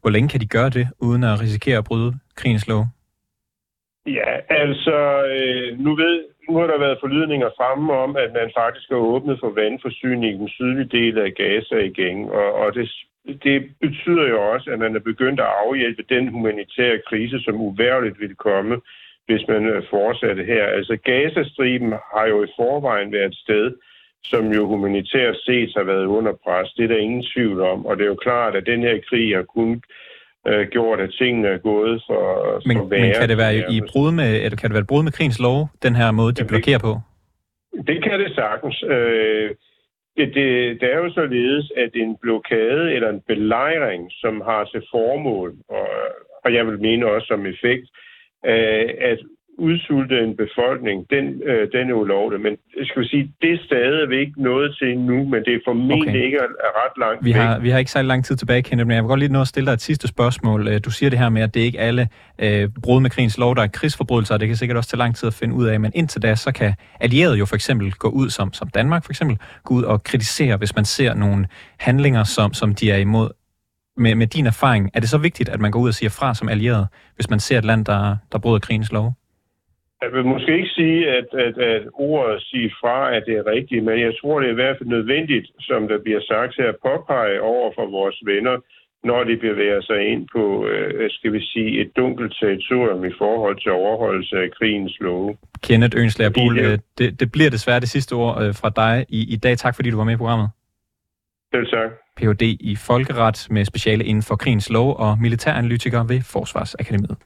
Hvor 0.00 0.10
længe 0.10 0.28
kan 0.28 0.40
de 0.40 0.46
gøre 0.46 0.70
det, 0.70 0.86
uden 1.00 1.24
at 1.24 1.40
risikere 1.40 1.78
at 1.78 1.84
bryde 1.84 2.14
krigens 2.36 2.68
lov? 2.68 2.84
Ja, 4.06 4.32
altså, 4.48 4.96
øh, 5.36 5.78
nu 5.78 5.96
ved 5.96 6.24
nu 6.48 6.56
har 6.58 6.66
der 6.66 6.78
været 6.78 6.98
forlydninger 7.00 7.50
fremme 7.56 7.92
om, 7.92 8.16
at 8.16 8.30
man 8.32 8.50
faktisk 8.60 8.88
har 8.90 8.96
åbnet 8.96 9.36
for 9.40 9.50
vandforsyning 9.50 10.34
i 10.34 10.38
den 10.42 10.48
sydlige 10.48 10.92
del 10.98 11.18
af 11.18 11.34
Gaza 11.34 11.76
igen, 11.76 12.28
og, 12.28 12.52
og 12.52 12.74
det, 12.74 12.86
det 13.44 13.58
betyder 13.80 14.28
jo 14.28 14.38
også, 14.52 14.70
at 14.70 14.78
man 14.78 14.96
er 14.96 15.00
begyndt 15.00 15.40
at 15.40 15.52
afhjælpe 15.66 16.02
den 16.08 16.28
humanitære 16.28 16.98
krise, 17.08 17.40
som 17.40 17.60
uværligt 17.60 18.20
vil 18.20 18.34
komme, 18.34 18.80
hvis 19.26 19.48
man 19.48 19.66
øh, 19.66 19.82
fortsatte 19.90 20.44
her. 20.44 20.64
Altså 20.66 20.96
Gazastriben 21.04 21.92
har 22.14 22.26
jo 22.26 22.44
i 22.44 22.52
forvejen 22.56 23.12
været 23.12 23.26
et 23.26 23.34
sted, 23.34 23.74
som 24.24 24.52
jo 24.52 24.66
humanitært 24.66 25.36
set 25.36 25.72
har 25.76 25.82
været 25.82 26.06
under 26.06 26.32
pres. 26.44 26.72
Det 26.72 26.84
er 26.84 26.88
der 26.88 26.96
ingen 26.96 27.24
tvivl 27.34 27.60
om, 27.60 27.86
og 27.86 27.96
det 27.96 28.04
er 28.04 28.08
jo 28.08 28.24
klart, 28.28 28.56
at 28.56 28.66
den 28.66 28.82
her 28.82 29.00
krig 29.08 29.36
har 29.36 29.42
kun 29.42 29.82
øh, 30.48 30.68
gjort, 30.68 31.00
at 31.00 31.10
tingene 31.18 31.48
er 31.48 31.58
gået 31.58 32.02
for, 32.06 32.24
men, 32.68 32.76
for 32.76 32.84
værre. 32.84 33.00
Men 33.00 33.14
kan 33.20 33.28
det 33.28 33.38
være 33.38 33.54
i 33.74 33.80
brud 33.90 34.12
med, 34.12 34.30
eller 34.44 34.56
kan 34.56 34.68
det 34.68 34.74
være 34.76 34.86
et 34.86 34.92
brud 34.92 35.02
med 35.02 35.12
krigens 35.12 35.40
lov, 35.40 35.68
den 35.82 35.94
her 35.96 36.10
måde, 36.10 36.32
de 36.32 36.44
blokerer 36.48 36.78
på? 36.78 36.92
Det 37.86 37.98
kan 38.04 38.20
det 38.20 38.34
sagtens. 38.34 38.82
Øh, 38.82 39.50
det, 40.16 40.26
det, 40.34 40.80
det 40.80 40.88
er 40.92 40.98
jo 41.04 41.10
således, 41.12 41.72
at 41.76 41.90
en 41.94 42.16
blokade 42.22 42.92
eller 42.94 43.08
en 43.10 43.22
belejring, 43.26 44.02
som 44.22 44.40
har 44.40 44.64
til 44.64 44.82
formål, 44.90 45.54
og, 45.68 45.88
og 46.44 46.54
jeg 46.54 46.66
vil 46.66 46.80
mene 46.80 47.06
også 47.06 47.26
som 47.26 47.46
effekt, 47.46 47.86
øh, 48.46 48.88
at 49.00 49.18
udsulte 49.58 50.18
en 50.20 50.36
befolkning, 50.36 51.06
den, 51.10 51.24
øh, 51.42 51.68
den 51.72 51.90
er 51.90 51.94
ulovlig. 51.94 52.40
Men 52.40 52.56
skal 52.84 53.04
sige, 53.04 53.32
det 53.42 53.52
er 53.52 53.58
stadigvæk 53.64 54.28
noget 54.36 54.76
til 54.78 54.98
nu, 54.98 55.24
men 55.24 55.44
det 55.44 55.54
er 55.54 55.60
formentlig 55.64 56.10
okay. 56.10 56.24
ikke 56.24 56.36
er 56.36 56.72
ret 56.82 56.96
langt 56.98 57.24
vi 57.24 57.30
har, 57.30 57.58
vi 57.58 57.70
har 57.70 57.78
ikke 57.78 57.90
særlig 57.90 58.08
lang 58.08 58.24
tid 58.24 58.36
tilbage, 58.36 58.62
Kenneth, 58.62 58.86
men 58.86 58.94
jeg 58.94 59.02
vil 59.02 59.08
godt 59.08 59.20
lige 59.20 59.32
nå 59.32 59.40
at 59.40 59.48
stille 59.48 59.66
dig 59.66 59.72
et 59.72 59.80
sidste 59.80 60.08
spørgsmål. 60.08 60.68
Øh, 60.68 60.80
du 60.84 60.90
siger 60.90 61.10
det 61.10 61.18
her 61.18 61.28
med, 61.28 61.42
at 61.42 61.54
det 61.54 61.60
ikke 61.60 61.80
alle 61.80 62.08
øh, 62.38 62.68
brud 62.82 63.00
med 63.00 63.10
krigens 63.10 63.38
lov, 63.38 63.56
der 63.56 63.62
er 63.62 63.66
krigsforbrydelser, 63.66 64.34
og 64.34 64.40
det 64.40 64.48
kan 64.48 64.56
sikkert 64.56 64.76
også 64.76 64.90
tage 64.90 64.98
lang 64.98 65.16
tid 65.16 65.26
at 65.26 65.34
finde 65.34 65.54
ud 65.54 65.66
af, 65.66 65.80
men 65.80 65.92
indtil 65.94 66.22
da, 66.22 66.34
så 66.34 66.52
kan 66.52 66.74
allierede 67.00 67.36
jo 67.36 67.46
for 67.46 67.54
eksempel 67.54 67.92
gå 67.92 68.08
ud, 68.08 68.30
som, 68.30 68.52
som 68.52 68.68
Danmark 68.68 69.04
for 69.04 69.12
eksempel, 69.12 69.38
gå 69.64 69.74
ud 69.74 69.82
og 69.82 70.04
kritisere, 70.04 70.56
hvis 70.56 70.76
man 70.76 70.84
ser 70.84 71.14
nogle 71.14 71.46
handlinger, 71.78 72.24
som, 72.24 72.54
som 72.54 72.74
de 72.74 72.90
er 72.90 72.96
imod. 72.96 73.28
Med, 73.98 74.14
med 74.14 74.26
din 74.26 74.46
erfaring, 74.46 74.90
er 74.94 75.00
det 75.00 75.08
så 75.08 75.18
vigtigt, 75.18 75.48
at 75.48 75.60
man 75.60 75.70
går 75.70 75.80
ud 75.80 75.88
og 75.88 75.94
siger 75.94 76.10
fra 76.10 76.34
som 76.34 76.48
allieret, 76.48 76.86
hvis 77.14 77.30
man 77.30 77.40
ser 77.40 77.58
et 77.58 77.64
land, 77.64 77.84
der, 77.84 78.16
der 78.32 78.38
bryder 78.38 78.58
krigens 78.58 78.92
lov? 78.92 79.14
Jeg 80.02 80.10
vil 80.12 80.24
måske 80.24 80.56
ikke 80.58 80.76
sige, 80.80 81.10
at, 81.18 81.28
at, 81.46 81.58
at 81.58 81.82
ordet 81.94 82.42
sige 82.42 82.70
fra, 82.80 83.14
at 83.16 83.22
det 83.26 83.34
er 83.36 83.46
rigtigt, 83.46 83.84
men 83.84 84.00
jeg 84.00 84.12
tror, 84.20 84.40
det 84.40 84.46
er 84.48 84.52
i 84.52 84.60
hvert 84.62 84.76
fald 84.78 84.88
nødvendigt, 84.88 85.46
som 85.60 85.88
der 85.88 85.98
bliver 85.98 86.20
sagt 86.20 86.54
til 86.54 86.62
at 86.62 86.76
påpege 86.82 87.42
over 87.42 87.72
for 87.76 87.86
vores 87.86 88.18
venner, 88.24 88.56
når 89.04 89.24
de 89.24 89.36
bevæger 89.36 89.82
sig 89.82 90.00
ind 90.12 90.28
på, 90.34 90.66
øh, 90.66 91.10
skal 91.10 91.32
vi 91.32 91.40
sige, 91.52 91.80
et 91.80 91.90
dunkelt 91.96 92.36
territorium 92.40 93.04
i 93.04 93.12
forhold 93.18 93.56
til 93.60 93.72
overholdelse 93.72 94.36
af 94.36 94.50
krigens 94.58 94.96
love. 95.00 95.36
Kenneth 95.62 96.00
Ønslager 96.02 96.30
Buhl, 96.30 96.58
øh, 96.58 96.78
det, 96.98 97.20
det 97.20 97.32
bliver 97.32 97.50
desværre 97.50 97.80
det 97.80 97.88
sidste 97.88 98.12
ord 98.12 98.42
øh, 98.42 98.54
fra 98.60 98.70
dig 98.82 99.06
i, 99.08 99.20
i 99.34 99.36
dag. 99.36 99.58
Tak 99.58 99.74
fordi 99.74 99.90
du 99.90 99.96
var 99.96 100.04
med 100.04 100.14
i 100.14 100.16
programmet. 100.16 100.48
Selv 101.54 101.66
tak. 101.66 101.90
Ph.D. 102.16 102.42
i 102.42 102.76
Folkeret 102.86 103.46
med 103.50 103.64
speciale 103.64 104.04
inden 104.04 104.22
for 104.28 104.36
krigens 104.36 104.70
lov 104.70 104.96
og 104.96 105.18
militæranalytiker 105.20 106.04
ved 106.04 106.20
Forsvarsakademiet. 106.32 107.16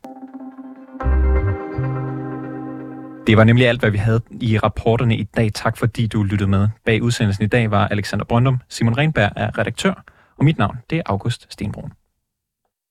Det 3.30 3.36
var 3.36 3.44
nemlig 3.44 3.68
alt, 3.68 3.80
hvad 3.80 3.90
vi 3.90 3.98
havde 3.98 4.20
i 4.40 4.58
rapporterne 4.58 5.16
i 5.16 5.22
dag. 5.22 5.50
Tak 5.54 5.76
fordi 5.76 6.06
du 6.06 6.22
lyttede 6.22 6.50
med. 6.50 6.68
Bag 6.84 7.02
udsendelsen 7.02 7.44
i 7.44 7.46
dag 7.46 7.70
var 7.70 7.88
Alexander 7.88 8.24
Brøndum, 8.24 8.60
Simon 8.68 8.98
Renberg 8.98 9.32
er 9.36 9.58
redaktør, 9.58 10.04
og 10.38 10.44
mit 10.44 10.58
navn 10.58 10.76
det 10.90 10.98
er 10.98 11.02
August 11.06 11.46
Stenbrun. 11.52 11.92